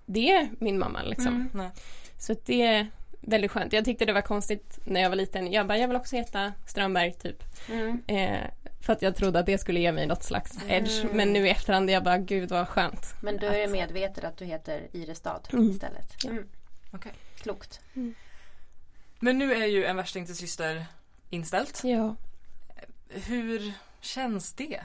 [0.07, 1.49] det är min mamma liksom.
[1.55, 1.71] Mm.
[2.19, 2.87] Så att det är
[3.21, 3.73] väldigt skönt.
[3.73, 5.53] Jag tyckte det var konstigt när jag var liten.
[5.53, 7.43] Jag bara, jag vill också heta Strömberg typ.
[7.69, 8.03] Mm.
[8.07, 11.01] Eh, för att jag trodde att det skulle ge mig något slags edge.
[11.05, 11.17] Mm.
[11.17, 13.15] Men nu i efterhand, jag bara, gud vad skönt.
[13.23, 15.71] Men du är Att- medveten att du heter Irestad Mm.
[15.71, 16.15] istället.
[16.25, 16.31] Ja.
[16.31, 16.49] Mm.
[16.93, 17.13] Okej.
[17.43, 17.81] Klokt.
[19.21, 20.87] Men nu är ju En värsting till syster
[21.31, 21.81] inställt.
[21.85, 22.17] Ja,
[23.09, 24.81] Hur känns det?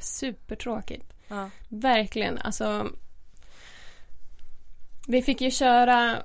[0.00, 1.12] supertråkigt.
[1.28, 1.50] Ja.
[1.68, 2.86] Verkligen, alltså.
[5.08, 6.22] Vi fick ju köra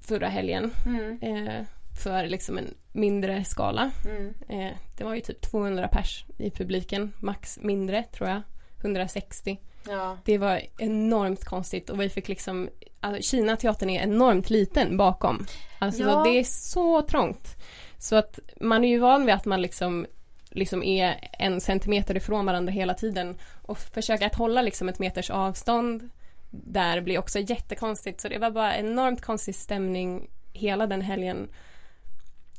[0.00, 1.18] förra helgen Mm.
[1.22, 1.64] eh,
[2.02, 3.90] för liksom en mindre skala.
[4.04, 4.34] Mm.
[4.48, 8.42] Eh, det var ju typ 200 pers i publiken, max mindre tror jag.
[8.80, 9.58] 160.
[9.88, 10.18] Ja.
[10.24, 12.68] Det var enormt konstigt och vi fick liksom
[13.00, 15.46] alltså, Kina-teatern är enormt liten bakom.
[15.78, 16.22] Alltså Ja.
[16.24, 17.56] det är så trångt.
[17.98, 20.06] Så att man är ju van vid att man liksom
[20.54, 25.30] liksom är en centimeter ifrån varandra hela tiden och försöka att hålla liksom ett meters
[25.30, 26.10] avstånd
[26.50, 31.48] där blir också jättekonstigt så det var bara enormt konstig stämning hela den helgen.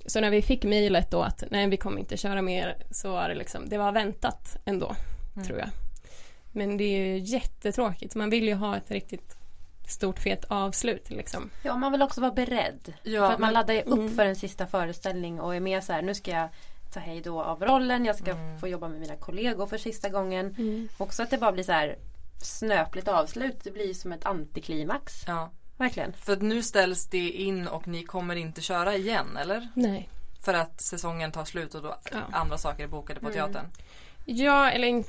[0.06, 3.30] Så när vi fick mejlet då att nej vi kommer inte köra mer så var
[3.30, 4.96] det liksom det var väntat ändå
[5.36, 5.48] Mm.
[5.48, 5.70] tror jag.
[6.52, 8.16] Men det är ju jättetråkigt.
[8.16, 9.38] Man vill ju ha ett riktigt
[9.88, 11.50] stort fet avslut liksom.
[11.64, 12.94] ja, man vill också vara beredd.
[13.04, 14.16] Ja, för att man men- laddar ju upp Mm.
[14.16, 16.50] för en sista föreställning och är med så här, nu ska jag
[16.96, 18.06] ta hej då av rollen.
[18.06, 18.60] Jag ska Mm.
[18.60, 20.56] få jobba med mina kollegor för sista gången.
[20.58, 20.88] Mm.
[20.98, 21.96] Också att det bara blir så här
[22.44, 23.64] snöpligt avslut.
[23.64, 25.24] Det blir som ett antiklimax.
[25.28, 25.52] Ja.
[25.78, 26.14] Verkligen.
[26.14, 29.68] För att nu ställs det in och ni kommer inte köra igen eller?
[29.74, 30.10] Nej.
[30.46, 32.18] För att säsongen tar slut och då Ja.
[32.32, 33.34] andra saker är bokade på Mm.
[33.36, 33.66] teatern.
[34.26, 35.04] Ja, eller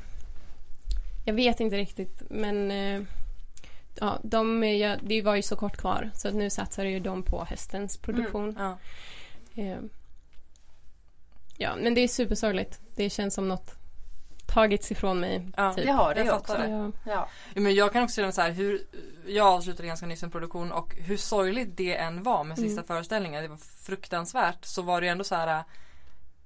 [1.25, 3.03] jag vet inte riktigt men eh,
[4.01, 7.23] ja, de, ja, det var ju så kort kvar så att nu satsar ju de
[7.23, 8.57] på höstens produktion.
[8.59, 8.79] Ja.
[11.59, 12.81] Ja, men det är supersorgligt.
[12.97, 13.75] Det känns som något
[14.47, 15.49] tagits ifrån mig.
[15.57, 15.73] Ja.
[15.75, 15.85] typ.
[15.85, 16.55] Det har det Jag också.
[16.55, 16.69] det.
[16.69, 16.91] Ja.
[17.13, 17.29] Ja.
[17.61, 18.81] Men jag kan också känna så här hur
[19.27, 22.85] Jag avslutade ganska nyss en produktion och hur sorgligt det än var med sista Mm.
[22.87, 23.43] föreställningen.
[23.43, 24.65] Det var fruktansvärt.
[24.65, 25.65] Så var det ändå så här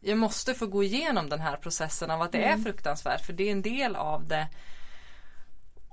[0.00, 2.64] Jag måste få gå igenom den här processen av att det är Mm.
[2.64, 4.48] fruktansvärt för det är en del av det.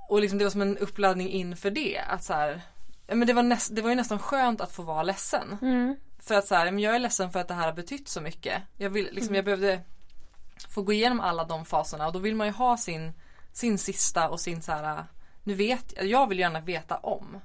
[0.08, 1.98] Och liksom det var som en uppladdning inför det.
[2.08, 2.60] Att så här,
[3.06, 5.58] men det, var näst, det var ju nästan skönt att få vara ledsen.
[5.62, 5.96] Mm.
[6.18, 8.62] För att så här, jag är ledsen för att det här har betytt så mycket.
[8.76, 9.80] Jag, vill, liksom, jag behövde
[10.68, 13.12] få gå igenom alla de faserna och då vill man ju ha sin,
[13.52, 15.04] sin sista och sin så här.
[15.44, 17.40] Nu vet jag vill gärna veta om.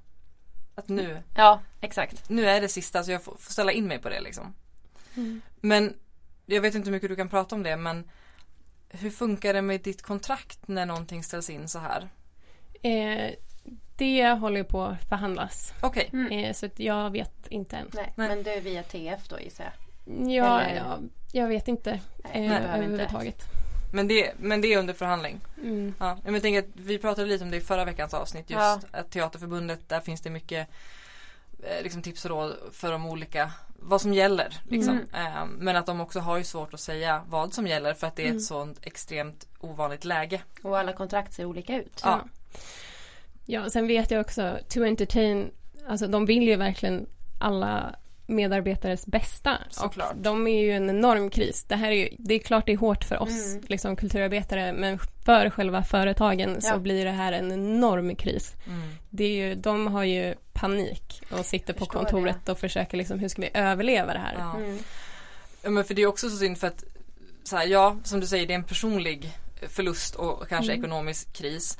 [0.75, 2.29] Att nu, ja, exakt.
[2.29, 4.55] nu är det sista så jag får, får ställa in mig på det liksom.
[5.15, 5.41] Mm.
[5.55, 5.95] Men
[6.45, 8.09] jag vet inte hur mycket du kan prata om det men
[8.89, 12.09] hur funkar det med ditt kontrakt när någonting ställs in så här?
[12.81, 13.33] Eh,
[13.95, 15.73] det håller på att förhandlas.
[15.81, 16.31] Okej, Mm.
[16.31, 17.87] Eh, så jag vet inte än.
[17.93, 18.27] Nej, Nej.
[18.27, 19.73] men det är via TF då gissar jag.
[20.31, 20.97] Ja, Eller- ja,
[21.31, 22.77] jag vet inte Nej, eh, behöver inte.
[22.77, 23.41] överhuvudtaget.
[23.93, 25.39] men, det, men det är under förhandling.
[25.63, 25.93] Mm.
[25.99, 28.59] Ja, men jag tänker att vi pratade lite om det i förra veckans avsnitt just
[28.61, 28.79] Ja.
[28.91, 30.67] att Teaterförbundet där finns det mycket
[31.63, 33.51] eh, liksom tips och råd för de olika
[33.85, 34.99] vad som gäller liksom.
[35.13, 38.15] Eh, men att de också har ju svårt att säga vad som gäller för att
[38.15, 38.37] det är Mm.
[38.37, 40.41] ett sånt extremt ovanligt läge.
[40.63, 42.01] Och alla kontrakt ser olika ut.
[42.03, 42.21] Ja.
[43.45, 43.69] Ja.
[43.69, 45.51] sen vet jag också, To Entertain,
[45.87, 47.05] alltså de vill ju verkligen
[47.39, 47.95] alla
[48.27, 49.57] medarbetares bästa.
[49.69, 50.11] Såklart.
[50.11, 51.63] Och de är ju en enorm kris.
[51.67, 53.63] Det här är ju, det är klart det är hårt för oss Mm.
[53.67, 56.73] liksom kulturarbetare men för själva företagen Ja.
[56.73, 58.53] så blir det här en enorm kris.
[58.67, 58.81] Mm.
[59.09, 63.27] Det är ju, de har ju panik och sitter på kontoret och försöker liksom, hur
[63.27, 64.35] ska vi överleva det här?
[64.39, 64.55] Ja.
[64.57, 64.77] Mm.
[65.63, 66.83] ja men för det är också så synd för att
[67.43, 69.31] så här, ja som du säger det är en personlig
[69.69, 70.83] förlust och kanske Mm.
[70.85, 71.77] ekonomisk kris.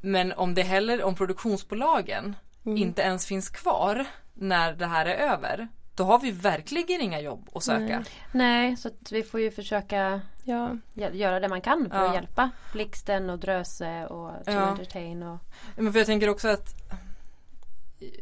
[0.00, 2.76] Men om det heller, om produktionsbolagen Mm.
[2.78, 5.68] inte ens finns kvar när det här är över.
[5.94, 7.98] Då har vi verkligen inga jobb att söka.
[7.98, 8.04] Nej.
[8.32, 12.08] Nej, så att vi får ju försöka Ja, gö- göra det man kan för Ja.
[12.08, 14.60] att hjälpa Blixten och Dröse och To Ja.
[14.60, 15.38] Entertain och
[15.76, 16.74] Men för jag tänker också att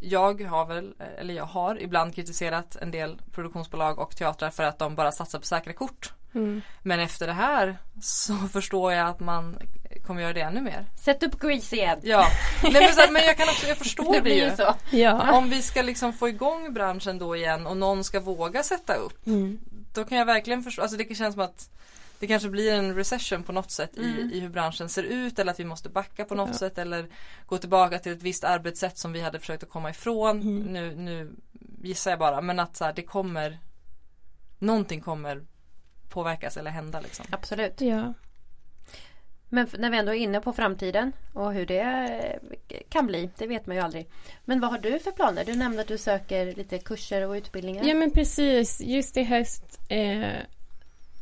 [0.00, 4.78] jag har väl, eller jag har ibland kritiserat en del produktionsbolag och teatrar för att
[4.78, 6.12] de bara satsar på säkra kort.
[6.34, 6.60] mm.
[6.82, 9.58] Men efter det här så förstår jag att man
[10.06, 10.86] kommer göra det ännu mer.
[10.96, 11.98] Sätt upp Grease igen!
[12.02, 12.26] Ja,
[12.62, 14.44] Nej, men, så men jag kan också, jag förstår Det det, blir ju.
[14.50, 14.74] ju så.
[14.90, 15.32] ja.
[15.38, 19.26] Om vi ska liksom få igång branschen då igen och någon ska våga sätta upp.
[19.26, 19.58] Mm.
[19.94, 21.70] Då kan jag verkligen förstå, alltså det känns som att
[22.18, 24.30] det kanske blir en recession på något sätt Mm.
[24.30, 26.58] i, i hur branschen ser ut eller att vi måste backa på något Ja.
[26.58, 27.06] sätt eller
[27.46, 30.42] gå tillbaka till ett visst arbetssätt som vi hade försökt att komma ifrån.
[30.42, 30.58] Mm.
[30.58, 31.32] Nu, nu
[31.82, 33.58] gissar jag bara men att så här, det kommer
[34.58, 35.42] Någonting kommer
[36.08, 37.24] påverkas eller hända liksom.
[37.30, 37.80] Absolut.
[37.80, 38.14] ja.
[39.54, 41.80] Men när vi ändå är inne på framtiden och hur det
[42.68, 44.08] eh, kan bli, det vet man ju aldrig.
[44.44, 45.44] Men vad har du för planer?
[45.44, 47.84] Du nämnde att du söker lite kurser och utbildningar.
[47.84, 50.22] Ja men precis, just i höst eh,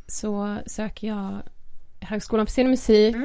[0.07, 1.37] så söker jag
[2.01, 3.15] Högskolan för scen och musik.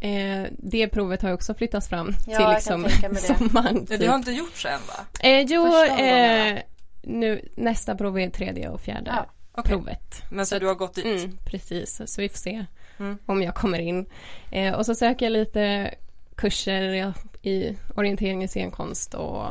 [0.00, 3.86] Eh, det provet har också flyttats fram Ja, till liksom sommaren.
[3.86, 4.00] Typ.
[4.00, 5.04] det har inte gjorts än va?
[5.28, 6.58] eh, jo, eh,
[7.02, 9.70] nu, nästa prov är tredje och fjärde Ja, Okej.
[9.70, 10.22] provet.
[10.30, 11.04] Men så, Så du har gått dit?
[11.24, 12.64] Mm, precis, så vi får se
[12.98, 13.18] Mm.
[13.26, 14.06] om jag kommer in.
[14.50, 15.94] Eh, och så söker jag lite
[16.34, 19.46] kurser ja, i orientering i scenkonst och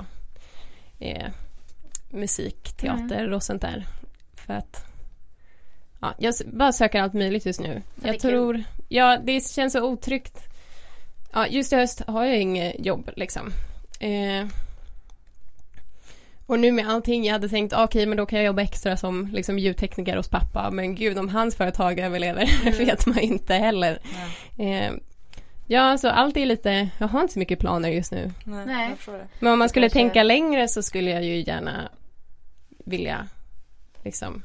[1.00, 1.28] eh,
[2.10, 3.34] musik, teater Mm.
[3.34, 3.86] och sånt där.
[4.34, 4.86] För att
[6.02, 7.82] ja, jag bara söker allt möjligt just nu.
[8.04, 10.38] är Jag tror, ja det känns så otryggt.
[11.34, 13.52] Ja, just i höst har jag inget jobb liksom.
[14.00, 14.48] Eh,
[16.46, 18.98] och nu med allting, jag hade tänkt ah, okej men då kan jag jobba extra
[18.98, 20.72] som liksom, ljudtekniker hos pappa.
[20.72, 22.78] Men gud om hans företag överlever Mm.
[22.78, 24.00] vet man inte heller.
[24.58, 24.92] Eh,
[25.68, 28.32] ja, så allt är lite, jag har inte så mycket planer just nu.
[28.44, 28.96] Nej, Nej.
[29.40, 31.90] Men om man skulle kanske- tänka längre så skulle jag ju gärna
[32.86, 33.28] vilja
[34.04, 34.44] liksom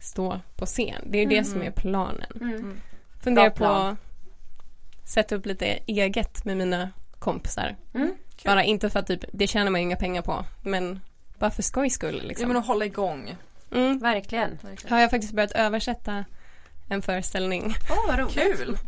[0.00, 1.02] stå på scen.
[1.06, 1.44] Det är ju det Mm.
[1.50, 2.32] som är planen.
[2.40, 2.80] Mm.
[3.20, 3.96] Fundera på att
[5.04, 6.90] sätta upp lite eget med mina
[7.24, 7.76] kompisar.
[7.94, 8.14] Mm.
[8.36, 8.44] Kul.
[8.44, 10.44] Bara inte för att typ, det tjänar man inga pengar på.
[10.62, 11.00] Men
[11.38, 12.48] bara för skojs skull Ja, liksom.
[12.48, 13.36] men att hålla igång.
[13.70, 13.98] Mm.
[13.98, 14.58] Verkligen.
[14.62, 14.92] Verkligen.
[14.92, 16.24] Har jag faktiskt börjat översätta
[16.88, 18.34] en föreställning Åh vad roligt.
[18.34, 18.78] Kul!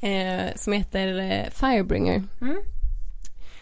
[0.10, 2.22] eh, som heter eh, Firebringer.
[2.40, 2.58] Mm.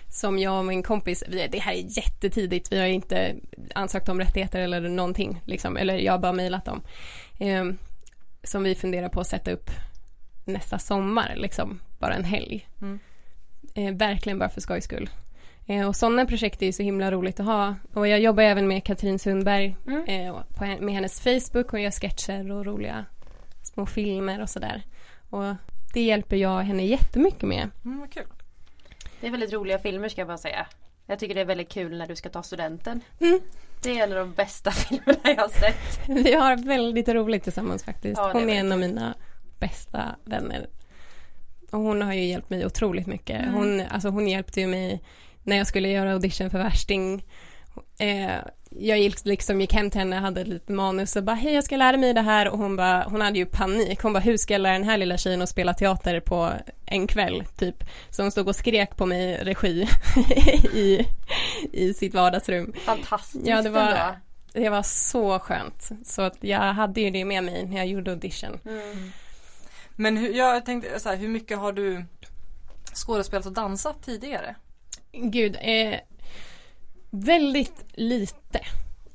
[0.08, 3.34] Som jag och min kompis, vi, det här är jättetidigt, vi har inte
[3.74, 6.82] ansökt om rättigheter eller någonting liksom, eller jag har bara mejlat dem.
[7.38, 7.64] Eh,
[8.44, 9.70] som vi funderar på att sätta upp
[10.44, 12.68] nästa sommar, liksom bara en helg.
[12.80, 12.98] Mm.
[13.74, 15.10] Eh, verkligen bara för skojs skull.
[15.66, 17.74] Eh, och sådana projekt är ju så himla roligt att ha.
[17.94, 20.04] Och jag jobbar även med Katrin Sundberg Mm.
[20.04, 21.70] eh, och på, med hennes Facebook.
[21.70, 23.04] Hon gör sketcher och roliga
[23.62, 24.82] små filmer och sådär.
[25.30, 25.54] Och
[25.94, 27.70] det hjälper jag henne jättemycket med.
[27.84, 28.26] Mm, vad kul.
[29.20, 30.66] Det är väldigt roliga filmer ska jag bara säga.
[31.06, 33.00] Jag tycker det är väldigt kul när du ska ta studenten.
[33.20, 33.40] Mm.
[33.82, 36.00] Det är en av de bästa filmerna jag har sett.
[36.08, 38.18] Vi har väldigt roligt tillsammans faktiskt.
[38.18, 39.14] Ja, det är hon är en av mina
[39.58, 40.66] bästa vänner.
[41.72, 43.42] Och hon har ju hjälpt mig otroligt mycket.
[43.42, 43.54] Mm.
[43.54, 45.02] Hon, alltså hon hjälpte ju mig
[45.42, 47.24] när jag skulle göra audition för Värsting.
[47.98, 48.30] Eh,
[48.70, 51.64] jag gick, liksom gick hem till henne, hade ett litet manus och bara hej jag
[51.64, 54.02] ska lära mig det här och hon bara, hon hade ju panik.
[54.02, 56.52] Hon bara hur ska jag lära den här lilla tjejen att spela teater på
[56.86, 57.84] en kväll typ.
[58.10, 59.88] Så hon stod och skrek på mig regi
[60.74, 61.06] i,
[61.72, 62.72] i sitt vardagsrum.
[62.84, 64.16] Fantastiskt Ja, det var-.
[64.52, 65.90] Det var så skönt.
[66.04, 68.58] Så att jag hade ju det med mig när jag gjorde audition.
[68.66, 69.12] Mm.
[69.96, 72.04] Men hur, jag tänkte så här, hur mycket har du
[72.94, 74.54] skådespelat och dansat tidigare?
[75.12, 76.00] Gud, eh,
[77.10, 78.60] väldigt lite.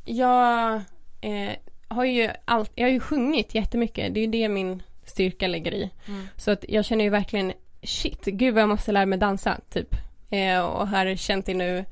[0.06, 0.74] Jag
[1.22, 1.52] eh,
[1.88, 4.13] har ju allt, jag har ju sjungit jättemycket.
[4.13, 5.90] Det är ju det min styrka ligger i.
[6.08, 6.28] Mm.
[6.36, 9.96] Så att jag känner ju verkligen shit, gud vad jag måste lära mig dansa typ.
[10.30, 11.86] Eh, och har känt det nu.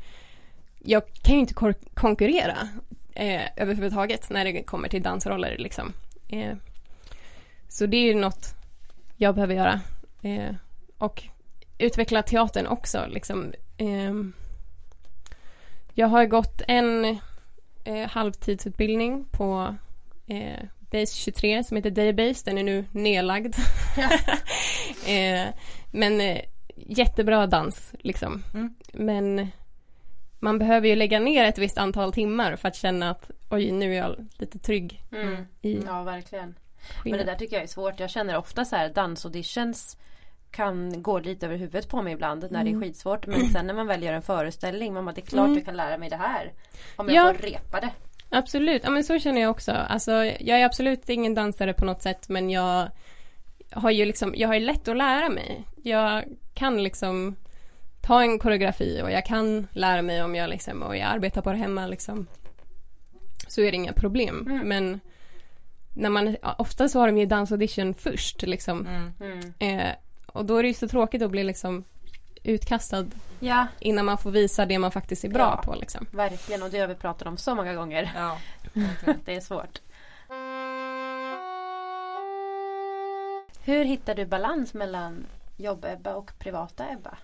[0.80, 2.58] Jag kan ju inte konkurrera
[3.14, 5.94] eh, överhuvudtaget när det kommer till dansroller liksom.
[6.30, 6.56] Eh,
[7.70, 8.56] så det är ju något
[9.18, 9.82] jag behöver göra.
[10.22, 10.56] Eh,
[10.98, 11.24] och
[11.78, 13.54] utveckla teatern också liksom.
[13.78, 14.34] Ehm,
[15.94, 17.06] jag har gått en
[17.84, 19.76] eh, halvtidsutbildning på
[20.28, 22.42] eh, Base 23 som heter Daybase.
[22.46, 23.56] Den är nu nedlagd.
[25.08, 25.48] eh,
[25.92, 26.42] men eh,
[26.76, 28.44] jättebra dans liksom.
[28.54, 28.76] Mm.
[28.94, 29.48] Men
[30.40, 33.94] man behöver ju lägga ner ett visst antal timmar för att känna att oj, nu
[33.94, 35.46] är jag lite trygg Mm.
[35.62, 36.56] i Ja, verkligen.
[37.04, 38.00] Men det där tycker jag är svårt.
[38.00, 39.98] Jag känner ofta så här dansauditions
[40.52, 43.28] kan gå lite över huvudet på mig ibland när det är skitsvårt.
[43.28, 45.58] Men sen när man väl gör en föreställning, man bara, det är klart Mm.
[45.58, 46.54] jag kan lära mig det här.
[46.96, 47.34] Om jag Ja.
[47.34, 47.90] får repa det.
[48.30, 49.72] Absolut, ja men så känner jag också.
[49.72, 52.88] Alltså, jag är absolut ingen dansare på något sätt men jag
[53.72, 55.64] har ju liksom, jag har ju lätt att lära mig.
[55.84, 57.36] Jag kan liksom
[58.02, 61.52] ta en koreografi och jag kan lära mig om jag liksom, och jag arbetar på
[61.52, 62.28] det hemma liksom.
[63.48, 64.46] Så är det inga problem.
[64.50, 64.68] Mm.
[64.68, 65.00] Men
[65.96, 68.88] när man, ofta så har de ju dansaudition först liksom.
[68.88, 69.14] Mm.
[69.60, 69.80] Mm.
[69.80, 71.84] Eh, och då är det ju så tråkigt att bli liksom
[72.44, 73.06] utkastad
[73.40, 75.72] Ja, innan man får visa det man faktiskt är bra Ja.
[75.72, 76.06] på liksom.
[76.12, 76.64] verkligen.
[76.64, 78.12] Och det har vi pratat om så många gånger.
[78.16, 78.38] Ja.
[79.26, 79.80] Det är svårt.
[83.66, 85.26] Hur hittar du balans mellan
[85.58, 87.18] jobb-Ebba och privata Ebba?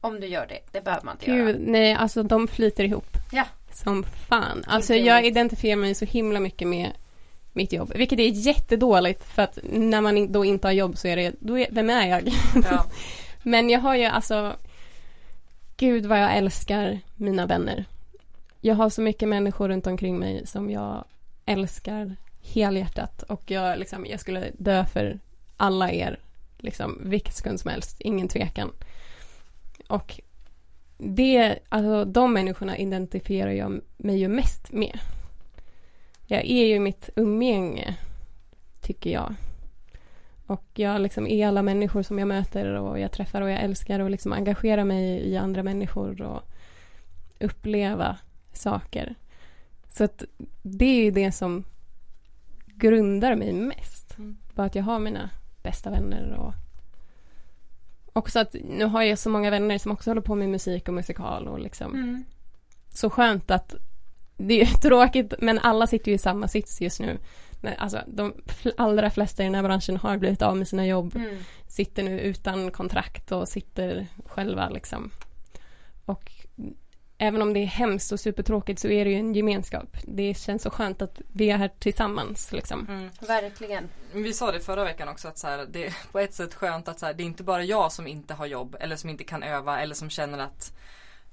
[0.00, 0.58] Om du gör det.
[0.72, 1.56] Det behöver man inte Gud, göra.
[1.60, 3.06] nej, alltså de flyter ihop.
[3.32, 3.44] Ja.
[3.74, 4.64] Som fan.
[4.66, 6.92] Alltså jag identifierar mig så himla mycket med
[7.52, 7.92] mitt jobb.
[7.94, 11.58] Vilket är jättedåligt för att när man då inte har jobb så är det, då
[11.58, 12.28] är, vem är jag?
[12.64, 12.86] Ja.
[13.42, 14.56] Men jag har ju alltså,
[15.76, 17.84] gud vad jag älskar mina vänner.
[18.60, 21.04] Jag har så mycket människor runt omkring mig som jag
[21.46, 25.18] älskar helhjärtat och jag, liksom, jag skulle dö för
[25.56, 26.18] alla er,
[26.58, 28.72] liksom vilket sekund som helst, ingen tvekan.
[29.88, 30.20] Och
[30.98, 34.98] det, alltså de människorna identifierar jag mig ju mest med.
[36.26, 37.96] Jag är ju mitt umgänge,
[38.80, 39.34] tycker jag.
[40.46, 44.00] Och jag liksom är alla människor som jag möter och jag träffar och jag älskar
[44.00, 46.42] och liksom engagera mig i andra människor och
[47.40, 48.18] uppleva
[48.52, 49.14] saker.
[49.88, 50.24] Så att
[50.62, 51.64] det är ju det som
[52.66, 54.18] grundar mig mest.
[54.18, 54.36] Mm.
[54.54, 55.30] Bara att jag har mina
[55.62, 56.63] bästa vänner och
[58.16, 60.94] också att nu har jag så många vänner som också håller på med musik och
[60.94, 62.24] musikal och liksom Mm.
[62.90, 63.74] så skönt att
[64.36, 67.18] det är tråkigt men alla sitter ju i samma sits just nu.
[67.78, 68.34] Alltså de
[68.76, 71.36] allra flesta i den här branschen har blivit av med sina jobb, Mm.
[71.68, 75.10] sitter nu utan kontrakt och sitter själva liksom.
[76.04, 76.30] Och
[77.24, 79.96] även om det är hemskt och supertråkigt så är det ju en gemenskap.
[80.02, 82.86] Det känns så skönt att vi är här tillsammans liksom.
[82.88, 83.10] Mm.
[83.20, 83.88] Verkligen.
[84.12, 86.88] Vi sa det förra veckan också att så här, det är på ett sätt skönt
[86.88, 89.24] att så här, det är inte bara jag som inte har jobb eller som inte
[89.24, 90.72] kan öva eller som känner att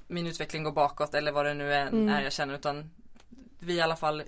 [0.07, 2.09] min utveckling går bakåt eller vad det nu är, Mm.
[2.09, 2.91] är jag känner utan
[3.59, 4.24] vi i alla fall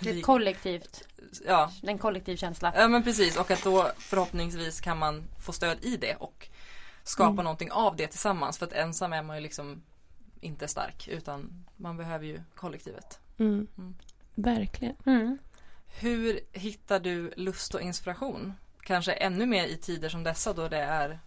[0.00, 1.04] Det är kollektivt.
[1.46, 2.72] ja, En kollektiv känsla.
[2.76, 6.48] ja men precis och att då förhoppningsvis kan man få stöd i det och
[7.04, 7.44] skapa Mm.
[7.44, 9.82] någonting av det tillsammans för att ensam är man ju liksom
[10.42, 13.20] inte stark utan man behöver ju kollektivet.
[13.38, 13.66] Mm.
[13.78, 13.94] Mm.
[14.34, 14.96] Verkligen.
[15.06, 15.38] Mm.
[16.00, 18.54] Hur hittar du lust och inspiration?
[18.82, 21.18] Kanske ännu mer i tider som dessa då det är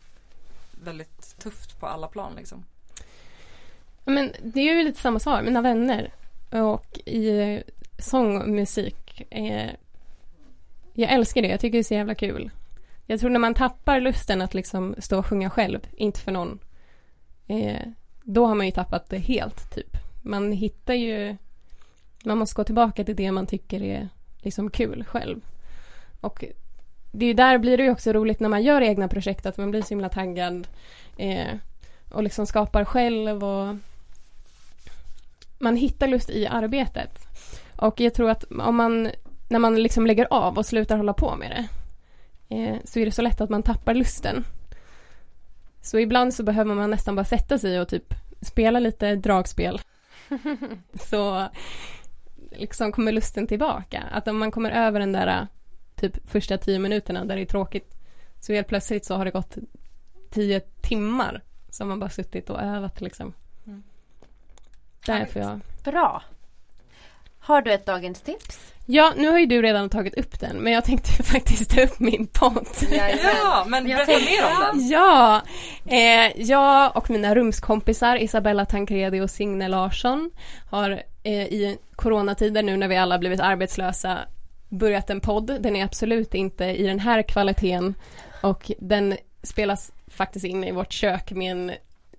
[0.84, 2.66] väldigt tufft på alla plan liksom.
[4.06, 6.14] Men det är ju lite samma svar, mina vänner.
[6.52, 7.64] Och i
[8.00, 9.72] sång och musik eh,
[10.94, 11.48] jag älskar det.
[11.48, 12.52] Jag tycker det är så jävla kul.
[13.06, 16.60] Jag tror när man tappar lusten att liksom stå och sjunga själv, inte för någon,
[17.48, 17.82] eh,
[18.26, 19.98] då har man ju tappat det helt, typ.
[20.22, 21.38] Man hittar ju,
[22.24, 25.42] man måste gå tillbaka till det man tycker är liksom kul själv.
[26.22, 26.44] Och
[27.12, 29.58] det är ju där blir det ju också roligt när man gör egna projekt, att
[29.58, 30.68] man blir så himla taggad
[31.18, 31.56] eh,
[32.12, 33.76] och liksom skapar själv och
[35.60, 37.28] man hittar lust i arbetet.
[37.76, 39.12] Och jag tror att om man,
[39.50, 41.68] när man liksom lägger av och slutar hålla på med det,
[42.56, 44.46] eh, så är det så lätt att man tappar lusten.
[45.86, 49.82] Så ibland så behöver man nästan bara sätta sig och typ spela lite dragspel.
[50.94, 51.50] så
[52.52, 54.04] liksom kommer lusten tillbaka.
[54.12, 55.48] Att om man kommer över den där
[55.96, 57.96] typ första tio minuterna där det är tråkigt
[58.40, 59.58] så helt plötsligt så har det gått
[60.30, 63.34] tio timmar som man bara suttit och övat liksom.
[63.66, 63.84] Mm.
[65.06, 65.60] Därför jag...
[65.84, 66.24] Bra.
[67.40, 68.75] Har du ett dagens tips?
[68.86, 72.00] Ja, nu har ju du redan tagit upp den, men jag tänkte faktiskt ta upp
[72.00, 72.68] min podd.
[72.92, 74.88] Ja, men Jag berätta mer om den.
[74.88, 75.42] Ja,
[75.86, 80.32] eh, jag och mina rumskompisar Isabella Tancredi och Signe Larsson
[80.72, 84.18] har eh, i coronatider nu när vi alla blivit arbetslösa
[84.70, 85.58] börjat en podd.
[85.60, 87.96] Den är absolut inte i den här kvaliteten
[88.42, 91.72] och den spelas faktiskt in i vårt kök med en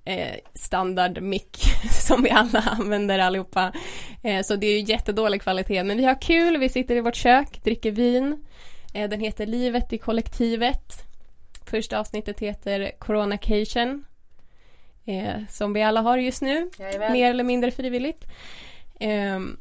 [0.07, 1.57] eh, standard mick
[1.91, 3.73] som vi alla använder allihopa.
[4.23, 7.17] Eh, så det är ju jättedålig kvalitet men vi har kul, vi sitter i vårt
[7.17, 8.45] kök, dricker vin.
[8.95, 10.93] Eh, den heter Livet i kollektivet.
[11.67, 14.05] Första avsnittet heter Coronacation.
[15.05, 17.13] Eh, som vi alla har just nu, Jajamän.
[17.13, 18.25] mer eller mindre frivilligt.
[19.01, 19.57] Ehm,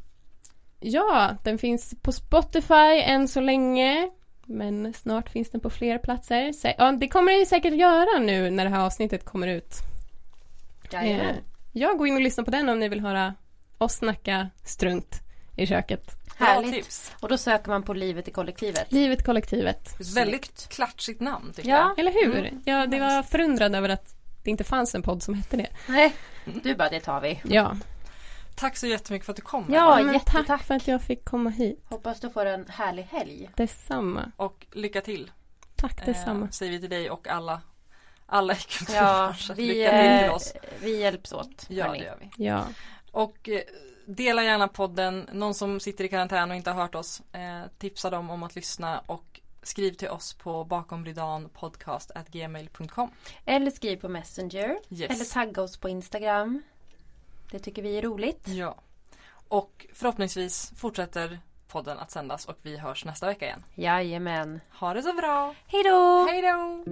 [0.80, 4.10] ja, den finns på Spotify än så länge.
[4.46, 6.54] Men snart finns den på fler platser.
[6.78, 9.85] Ja, det kommer den säkert göra nu när det här avsnittet kommer ut.
[10.94, 11.36] Jajamän.
[11.36, 13.34] Eh, ja, gå in och lyssna på den om ni vill höra
[13.78, 15.22] oss snacka strunt
[15.58, 16.12] i köket.
[16.38, 16.74] Härligt.
[16.74, 17.12] tips.
[17.20, 18.92] Och då söker man på livet i kollektivet.
[18.92, 20.00] Livet kollektivet.
[20.02, 21.78] Ett väldigt klatschigt namn tycker Ja.
[21.78, 22.00] jag.
[22.00, 22.40] Eller hur?
[22.48, 22.62] Mm.
[22.66, 25.70] Ja, det var förundrad över att det inte fanns en podd som hette det.
[25.88, 26.14] Nej,
[26.64, 27.42] du bara det tar vi.
[27.44, 27.76] Ja,
[28.56, 29.66] Tack så jättemycket för att du kom.
[29.74, 30.48] Ja, jättetack.
[30.48, 31.86] tack för att jag fick komma hit.
[31.90, 33.50] Hoppas du får en härlig helg.
[33.56, 34.32] Detsamma.
[34.38, 35.32] Och lycka till.
[35.76, 36.46] Tack detsamma.
[36.46, 37.62] Eh, säger vi till dig och alla
[38.26, 39.56] alla i Ja, kulturbranschen.
[39.56, 40.54] vi, Lycka till till eh, oss.
[40.82, 41.66] vi hjälps åt.
[41.70, 42.00] Ja, hörni.
[42.00, 42.30] det gör vi.
[42.46, 42.66] Ja.
[43.12, 43.62] Och eh,
[44.06, 45.30] dela gärna podden.
[45.32, 47.22] Någon som sitter i karantän och inte har hört oss.
[47.32, 53.12] Eh, tipsa dem om att lyssna och skriv till oss på bakombrydanpodcast.gmail.com
[53.46, 54.78] Eller skriv på Messenger.
[54.90, 55.12] Yes.
[55.12, 56.62] Eller tagga oss på Instagram.
[57.52, 58.48] Det tycker vi är roligt.
[58.48, 58.76] Ja.
[59.48, 63.64] Och förhoppningsvis fortsätter podden att sändas och vi hörs nästa vecka igen.
[63.76, 64.60] Jajamän.
[64.80, 65.56] Ha det så bra!
[65.68, 66.28] Hej då!
[66.30, 66.84] Hej då!